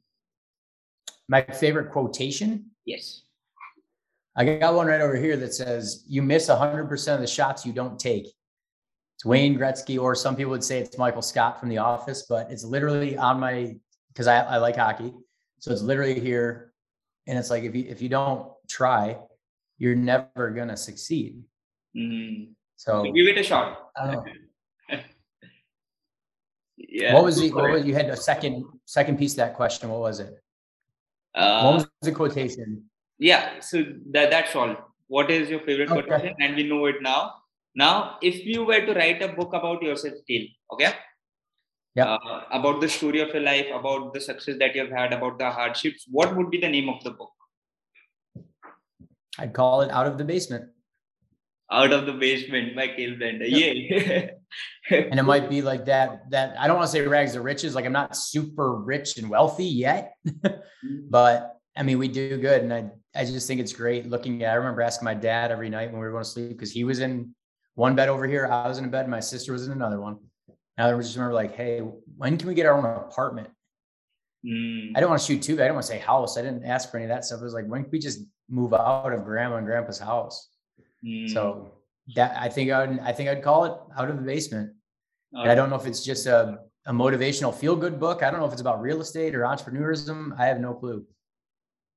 My 1.28 1.42
favorite 1.44 1.92
quotation? 1.92 2.72
Yes. 2.86 3.24
I 4.36 4.46
got 4.46 4.74
one 4.74 4.88
right 4.88 5.02
over 5.02 5.16
here 5.16 5.38
that 5.38 5.54
says, 5.54 6.04
You 6.08 6.22
miss 6.22 6.50
100% 6.50 7.14
of 7.14 7.20
the 7.20 7.28
shots 7.28 7.66
you 7.66 7.74
don't 7.74 8.00
take. 8.00 8.26
It's 9.16 9.26
Wayne 9.26 9.58
Gretzky, 9.58 10.02
or 10.02 10.16
some 10.16 10.36
people 10.36 10.52
would 10.52 10.64
say 10.64 10.80
it's 10.80 10.98
Michael 10.98 11.22
Scott 11.22 11.60
from 11.60 11.70
The 11.70 11.78
Office, 11.78 12.26
but 12.30 12.50
it's 12.50 12.64
literally 12.64 13.18
on 13.18 13.40
my 13.40 13.76
because 14.20 14.28
I, 14.28 14.42
I 14.42 14.58
like 14.58 14.76
hockey. 14.76 15.14
So 15.60 15.72
it's 15.72 15.82
literally 15.82 16.20
here. 16.20 16.74
And 17.26 17.40
it's 17.40 17.50
like 17.50 17.64
if 17.64 17.74
you 17.74 17.86
if 17.88 18.02
you 18.02 18.10
don't 18.10 18.52
try, 18.68 19.18
you're 19.78 19.96
never 19.96 20.52
gonna 20.52 20.76
succeed. 20.76 21.42
Mm. 21.96 22.50
So 22.76 23.04
give 23.04 23.28
it 23.28 23.38
a 23.38 23.44
shot. 23.44 23.92
I 23.96 24.06
don't 24.08 24.16
know. 24.16 24.26
yeah. 26.78 27.14
What 27.14 27.24
was 27.24 27.40
the 27.40 27.54
what 27.54 27.72
was, 27.72 27.86
you 27.86 27.94
had 27.94 28.10
a 28.10 28.18
second 28.18 28.66
second 28.84 29.18
piece 29.18 29.34
of 29.34 29.38
that 29.38 29.56
question? 29.56 29.88
What 29.90 30.02
was 30.02 30.20
it? 30.20 30.34
Uh, 31.34 31.62
what 31.64 31.74
was 31.76 31.88
the 32.02 32.12
quotation? 32.12 32.84
Yeah, 33.20 33.62
so 33.62 33.86
that 34.12 34.32
that's 34.32 34.54
all. 34.54 34.76
What 35.08 35.32
is 35.32 35.50
your 35.50 35.62
favorite 35.62 35.92
Okay. 35.92 36.02
quotation? 36.02 36.36
And 36.42 36.58
we 36.58 36.64
know 36.64 36.88
it 36.88 37.02
now. 37.02 37.36
Now, 37.74 38.18
if 38.22 38.46
you 38.46 38.66
were 38.66 38.86
to 38.86 38.94
write 38.94 39.22
a 39.22 39.30
book 39.30 39.54
about 39.54 39.82
yourself, 39.82 40.16
Kyle, 40.28 40.48
okay? 40.74 40.94
Yeah. 41.96 42.14
Uh, 42.14 42.44
about 42.52 42.82
the 42.82 42.90
story 42.90 43.20
of 43.20 43.30
your 43.30 43.42
life, 43.42 43.68
about 43.74 44.14
the 44.14 44.22
success 44.22 44.56
that 44.60 44.76
you've 44.76 44.92
had, 44.92 45.14
about 45.14 45.40
the 45.40 45.50
hardships, 45.50 46.06
what 46.10 46.36
would 46.36 46.50
be 46.50 46.60
the 46.60 46.70
name 46.70 46.90
of 46.90 47.04
the 47.04 47.12
book? 47.12 47.32
I'd 49.38 49.54
call 49.54 49.82
it 49.82 49.92
out 49.92 50.08
of 50.08 50.18
the 50.18 50.24
basement. 50.24 50.70
Out 51.72 51.94
of 51.94 52.08
the 52.08 52.14
Basement 52.14 52.76
by 52.76 52.88
Kyle 52.88 53.16
Bender. 53.20 53.46
Yeah. 53.46 54.32
And 54.90 55.20
it 55.20 55.24
might 55.24 55.52
be 55.52 55.62
like 55.62 55.86
that, 55.86 56.32
that 56.32 56.60
I 56.60 56.66
don't 56.66 56.78
want 56.78 56.88
to 56.88 56.92
say 56.92 57.02
rags 57.02 57.34
to 57.34 57.42
riches. 57.42 57.76
Like 57.76 57.86
I'm 57.86 57.92
not 57.92 58.18
super 58.18 58.74
rich 58.76 59.18
and 59.18 59.30
wealthy 59.30 59.66
yet, 59.66 60.16
but 61.10 61.58
I 61.78 61.84
mean, 61.84 62.00
we 62.00 62.08
do 62.08 62.38
good. 62.38 62.64
And 62.64 62.74
I, 62.74 62.90
I 63.14 63.24
just 63.24 63.48
think 63.48 63.62
it's 63.62 63.72
great 63.72 64.10
looking 64.10 64.44
at, 64.44 64.52
I 64.52 64.56
remember 64.56 64.82
asking 64.82 65.06
my 65.06 65.14
dad 65.14 65.52
every 65.52 65.70
night 65.70 65.92
when 65.92 66.02
we 66.02 66.08
were 66.08 66.12
going 66.12 66.24
to 66.24 66.30
sleep, 66.30 66.50
because 66.50 66.72
he 66.72 66.84
was 66.84 67.02
in 67.02 67.36
one 67.76 67.96
bed 67.96 68.10
over 68.10 68.28
here. 68.28 68.48
I 68.48 68.68
was 68.68 68.80
in 68.80 68.86
a 68.86 68.90
bed. 68.90 69.08
My 69.08 69.20
sister 69.20 69.54
was 69.54 69.68
in 69.68 69.72
another 69.72 70.02
one. 70.02 70.18
And 70.80 70.96
I 70.96 70.98
just 70.98 71.16
remember 71.18 71.34
like, 71.34 71.56
Hey, 71.56 71.82
when 72.18 72.38
can 72.38 72.48
we 72.48 72.54
get 72.54 72.66
our 72.66 72.78
own 72.78 72.86
apartment? 72.86 73.50
Mm. 74.46 74.92
I 74.92 75.00
didn't 75.00 75.10
want 75.10 75.22
to 75.22 75.28
shoot 75.28 75.42
tube. 75.42 75.60
I 75.60 75.64
didn't 75.64 75.74
want 75.74 75.86
to 75.88 75.92
say 75.92 76.00
house. 76.00 76.38
I 76.38 76.42
didn't 76.42 76.64
ask 76.64 76.90
for 76.90 76.96
any 76.96 77.04
of 77.04 77.10
that 77.10 77.26
stuff. 77.26 77.42
It 77.42 77.44
was 77.44 77.54
like, 77.54 77.68
when 77.68 77.84
can 77.84 77.92
we 77.92 78.00
just 78.00 78.22
move 78.50 78.74
out 78.74 79.12
of 79.12 79.26
grandma 79.26 79.58
and 79.58 79.66
grandpa's 79.68 80.00
house? 80.00 80.48
Mm. 81.06 81.30
So 81.30 81.74
that 82.16 82.38
I 82.40 82.48
think 82.48 82.72
I 82.72 82.86
would, 82.86 83.00
I 83.02 83.12
think 83.12 83.28
I'd 83.28 83.44
call 83.44 83.66
it 83.66 83.74
out 83.98 84.10
of 84.10 84.16
the 84.16 84.22
basement. 84.22 84.72
Uh, 85.36 85.42
And 85.42 85.52
I 85.52 85.56
don't 85.56 85.70
know 85.70 85.76
if 85.76 85.86
it's 85.86 86.04
just 86.06 86.28
a, 86.28 86.60
a 86.86 86.94
motivational 86.94 87.54
feel 87.54 87.76
good 87.76 88.00
book. 88.00 88.24
I 88.24 88.32
don't 88.32 88.40
know 88.40 88.46
if 88.46 88.54
it's 88.54 88.62
about 88.62 88.82
real 88.82 89.02
estate 89.02 89.36
or 89.36 89.42
entrepreneurism. 89.42 90.40
I 90.40 90.46
have 90.46 90.62
no 90.62 90.74
clue. 90.74 91.06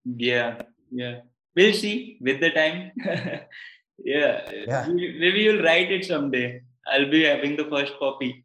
Yeah, 0.04 0.62
yeah. 0.90 1.20
We'll 1.54 1.72
see 1.72 2.18
with 2.20 2.40
the 2.40 2.50
time. 2.50 2.90
yeah. 4.04 4.50
Yeah. 4.50 4.88
Maybe 4.88 5.40
you'll 5.40 5.62
write 5.62 5.92
it 5.92 6.04
someday. 6.04 6.62
I'll 6.86 7.10
be 7.10 7.24
having 7.24 7.56
the 7.56 7.64
first 7.64 7.92
copy. 7.98 8.42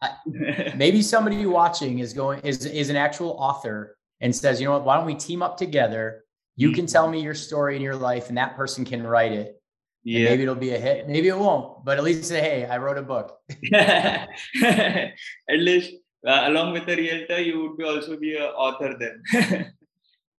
Maybe 0.75 1.01
somebody 1.01 1.45
watching 1.45 1.99
is 1.99 2.13
going 2.13 2.41
is 2.41 2.65
is 2.65 2.89
an 2.89 2.95
actual 2.95 3.31
author 3.39 3.97
and 4.21 4.35
says, 4.35 4.59
you 4.59 4.67
know 4.67 4.73
what, 4.73 4.85
why 4.85 4.97
don't 4.97 5.05
we 5.05 5.15
team 5.15 5.41
up 5.41 5.57
together? 5.57 6.23
You 6.55 6.71
can 6.71 6.87
tell 6.87 7.07
me 7.07 7.21
your 7.21 7.35
story 7.35 7.75
in 7.75 7.83
your 7.83 7.95
life 7.95 8.29
and 8.29 8.37
that 8.37 8.55
person 8.55 8.83
can 8.83 9.05
write 9.05 9.31
it. 9.31 9.61
And 10.05 10.15
yeah. 10.15 10.29
maybe 10.29 10.43
it'll 10.43 10.55
be 10.55 10.73
a 10.73 10.79
hit. 10.79 11.07
Maybe 11.07 11.27
it 11.27 11.37
won't, 11.37 11.85
but 11.85 11.97
at 11.97 12.03
least 12.03 12.23
say, 12.25 12.41
hey, 12.41 12.65
I 12.65 12.77
wrote 12.77 12.97
a 12.97 13.03
book. 13.03 13.37
At 13.73 15.11
least 15.49 15.93
uh, 16.25 16.43
along 16.47 16.73
with 16.73 16.85
the 16.85 16.95
realtor, 16.95 17.39
you 17.41 17.61
would 17.61 17.77
be 17.77 17.83
also 17.83 18.17
be 18.17 18.35
an 18.35 18.43
author 18.43 18.97
then. 18.97 19.21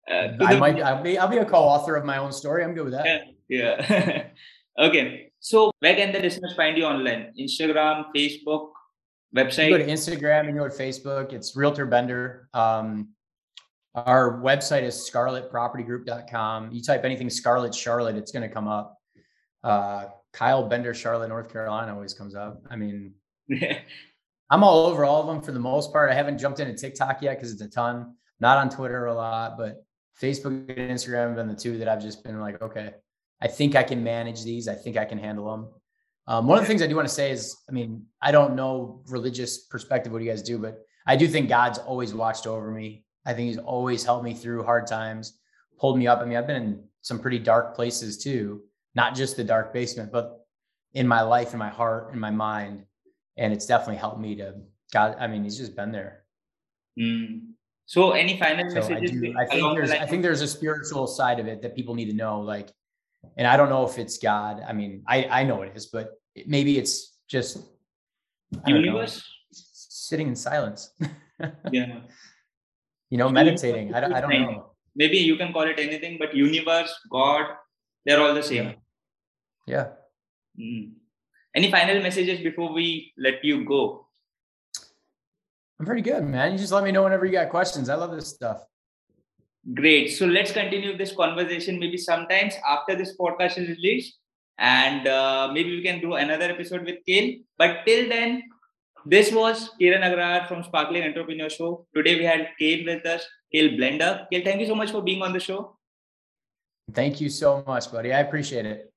uh, 0.09 0.43
I 0.43 0.53
the- 0.53 0.59
might 0.59 0.81
I'll 0.81 1.03
be 1.03 1.17
I'll 1.17 1.27
be 1.27 1.37
a 1.37 1.45
co-author 1.45 1.95
of 1.95 2.05
my 2.05 2.17
own 2.17 2.31
story. 2.31 2.63
I'm 2.63 2.73
good 2.73 2.85
with 2.85 2.93
that. 2.93 3.23
Yeah. 3.49 3.85
yeah. 3.89 4.27
okay. 4.85 5.26
So 5.39 5.71
where 5.79 5.95
can 5.95 6.11
the 6.11 6.19
listeners 6.19 6.53
find 6.55 6.77
you 6.77 6.85
online? 6.85 7.33
Instagram, 7.39 8.05
Facebook, 8.15 8.69
website? 9.35 9.69
You 9.69 9.77
go 9.77 9.85
to 9.85 9.91
Instagram, 9.91 10.47
and 10.47 10.55
you 10.55 10.61
go 10.61 10.67
to 10.67 10.75
Facebook. 10.75 11.33
It's 11.33 11.55
Realtor 11.55 11.85
Bender. 11.85 12.49
Um, 12.53 13.09
our 13.95 14.39
website 14.41 14.83
is 14.83 15.09
scarletpropertygroup.com. 15.11 16.71
You 16.71 16.81
type 16.83 17.03
anything 17.03 17.29
Scarlet 17.29 17.73
Charlotte, 17.73 18.15
it's 18.15 18.31
going 18.31 18.47
to 18.47 18.53
come 18.53 18.67
up. 18.67 18.97
Uh, 19.63 20.05
Kyle 20.33 20.67
Bender, 20.67 20.93
Charlotte, 20.93 21.29
North 21.29 21.51
Carolina 21.51 21.93
always 21.93 22.13
comes 22.13 22.35
up. 22.35 22.61
I 22.69 22.75
mean, 22.75 23.13
I'm 24.49 24.63
all 24.63 24.85
over 24.85 25.03
all 25.03 25.21
of 25.21 25.27
them 25.27 25.41
for 25.41 25.51
the 25.51 25.59
most 25.59 25.91
part. 25.91 26.11
I 26.11 26.13
haven't 26.13 26.37
jumped 26.37 26.59
into 26.59 26.73
TikTok 26.73 27.21
yet 27.21 27.37
because 27.37 27.51
it's 27.51 27.61
a 27.61 27.69
ton. 27.69 28.15
Not 28.39 28.57
on 28.57 28.69
Twitter 28.69 29.07
a 29.07 29.13
lot, 29.13 29.57
but 29.57 29.83
Facebook 30.21 30.69
and 30.69 30.91
Instagram 30.91 31.27
have 31.27 31.35
been 31.35 31.47
the 31.47 31.55
two 31.55 31.77
that 31.79 31.87
I've 31.87 32.01
just 32.01 32.23
been 32.23 32.39
like, 32.39 32.61
okay, 32.61 32.93
I 33.41 33.47
think 33.47 33.75
I 33.75 33.83
can 33.83 34.03
manage 34.03 34.43
these. 34.43 34.67
I 34.67 34.75
think 34.75 34.97
I 34.97 35.05
can 35.05 35.17
handle 35.17 35.49
them. 35.51 35.69
Um, 36.27 36.47
one 36.47 36.57
of 36.57 36.63
the 36.63 36.67
things 36.67 36.81
I 36.81 36.87
do 36.87 36.95
want 36.95 37.07
to 37.07 37.13
say 37.13 37.31
is, 37.31 37.55
I 37.69 37.71
mean, 37.71 38.05
I 38.21 38.31
don't 38.31 38.55
know 38.55 39.01
religious 39.07 39.59
perspective 39.59 40.11
what 40.11 40.21
you 40.21 40.29
guys 40.29 40.41
do, 40.41 40.57
but 40.57 40.79
I 41.05 41.15
do 41.15 41.27
think 41.27 41.47
God's 41.47 41.77
always 41.79 42.13
watched 42.13 42.47
over 42.47 42.69
me. 42.69 43.05
I 43.25 43.33
think 43.33 43.47
He's 43.47 43.57
always 43.57 44.03
helped 44.03 44.25
me 44.25 44.33
through 44.33 44.63
hard 44.63 44.87
times, 44.87 45.39
pulled 45.79 45.97
me 45.97 46.07
up. 46.07 46.19
I 46.19 46.25
mean, 46.25 46.37
I've 46.37 46.47
been 46.47 46.61
in 46.61 46.83
some 47.01 47.19
pretty 47.19 47.39
dark 47.39 47.75
places 47.75 48.17
too, 48.17 48.61
not 48.95 49.15
just 49.15 49.37
the 49.37 49.43
dark 49.43 49.73
basement, 49.73 50.11
but 50.11 50.45
in 50.93 51.07
my 51.07 51.21
life, 51.21 51.53
in 51.53 51.59
my 51.59 51.69
heart, 51.69 52.13
in 52.13 52.19
my 52.19 52.31
mind, 52.31 52.83
and 53.37 53.53
it's 53.53 53.65
definitely 53.65 53.97
helped 53.97 54.19
me 54.19 54.35
to 54.35 54.55
God. 54.91 55.15
I 55.19 55.27
mean, 55.27 55.43
He's 55.43 55.57
just 55.57 55.75
been 55.75 55.91
there. 55.91 56.25
Mm. 56.99 57.51
So 57.85 58.11
any 58.11 58.37
final 58.37 58.69
So 58.69 58.81
I 58.81 58.89
messages 58.89 59.11
do. 59.11 59.33
I 59.39 59.45
think 59.45 59.75
there's. 59.75 59.91
I 59.91 60.05
think 60.05 60.23
there's 60.23 60.41
a 60.41 60.47
spiritual 60.47 61.07
side 61.07 61.39
of 61.39 61.47
it 61.47 61.61
that 61.61 61.73
people 61.73 61.95
need 61.95 62.09
to 62.09 62.15
know. 62.15 62.41
Like, 62.41 62.69
and 63.35 63.47
I 63.47 63.57
don't 63.57 63.69
know 63.69 63.85
if 63.87 63.97
it's 63.97 64.17
God. 64.17 64.63
I 64.67 64.73
mean, 64.73 65.03
I 65.07 65.25
I 65.25 65.43
know 65.43 65.61
it 65.63 65.75
is, 65.75 65.87
but 65.87 66.11
it, 66.35 66.47
maybe 66.47 66.77
it's 66.77 67.17
just 67.27 67.57
I 68.63 68.69
don't 68.69 68.81
know, 68.81 68.93
universe? 68.93 69.23
sitting 69.51 70.27
in 70.27 70.35
silence. 70.35 70.91
Yeah. 71.71 72.01
you 73.11 73.17
know, 73.19 73.29
meditating. 73.29 73.93
I 73.93 73.99
don't. 73.99 74.11
I 74.11 74.21
don't 74.21 74.31
know. 74.31 74.71
Maybe 74.95 75.17
you 75.17 75.35
can 75.37 75.53
call 75.53 75.69
it 75.69 75.77
anything, 75.77 76.17
but 76.17 76.33
universe, 76.33 76.91
God, 77.11 77.45
they're 78.03 78.19
all 78.19 78.33
the 78.33 78.41
same. 78.41 78.73
Yeah. 79.67 79.89
Mm. 80.59 80.93
Any 81.53 81.69
final 81.69 82.01
messages 82.01 82.39
before 82.41 82.73
we 82.73 83.13
let 83.19 83.45
you 83.45 83.65
go? 83.65 84.07
I'm 85.79 85.85
pretty 85.85 86.01
good, 86.01 86.23
man. 86.23 86.53
You 86.53 86.57
just 86.57 86.71
let 86.71 86.83
me 86.83 86.91
know 86.91 87.03
whenever 87.03 87.25
you 87.25 87.33
got 87.33 87.49
questions. 87.49 87.87
I 87.87 87.95
love 87.95 88.15
this 88.15 88.27
stuff. 88.27 88.65
Great. 89.73 90.09
So 90.09 90.25
let's 90.25 90.51
continue 90.51 90.97
this 90.97 91.13
conversation 91.13 91.79
maybe 91.79 91.97
sometimes 91.97 92.53
after 92.67 92.95
this 92.95 93.17
podcast 93.17 93.57
is 93.57 93.67
released. 93.67 94.17
And 94.59 95.07
uh, 95.07 95.49
maybe 95.53 95.75
we 95.75 95.83
can 95.83 95.99
do 95.99 96.13
another 96.13 96.45
episode 96.45 96.85
with 96.85 96.97
Kyle. 97.07 97.31
But 97.57 97.85
till 97.85 98.09
then, 98.09 98.43
this 99.05 99.31
was 99.31 99.71
Kiran 99.79 100.03
Agrawal 100.03 100.47
from 100.47 100.63
Sparkling 100.63 101.03
Entrepreneur 101.03 101.49
Show. 101.49 101.85
Today 101.93 102.15
we 102.15 102.23
had 102.23 102.49
Kyle 102.59 102.85
with 102.85 103.05
us, 103.05 103.25
Kyle 103.53 103.77
Bender. 103.77 104.27
Kyle, 104.31 104.41
thank 104.43 104.61
you 104.61 104.67
so 104.67 104.75
much 104.75 104.91
for 104.91 105.01
being 105.01 105.21
on 105.21 105.33
the 105.33 105.39
show. 105.39 105.77
Thank 106.93 107.21
you 107.21 107.29
so 107.29 107.63
much, 107.67 107.91
buddy. 107.91 108.13
I 108.13 108.19
appreciate 108.21 108.65
it. 108.65 108.91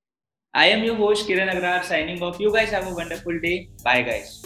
I 0.54 0.66
am 0.66 0.82
your 0.82 0.94
host, 0.94 1.28
Kiran 1.28 1.50
Agrawal, 1.52 1.84
signing 1.84 2.22
off. 2.22 2.40
You 2.40 2.52
guys 2.52 2.70
have 2.70 2.86
a 2.86 2.94
wonderful 2.94 3.38
day. 3.40 3.70
Bye, 3.84 4.02
guys. 4.02 4.42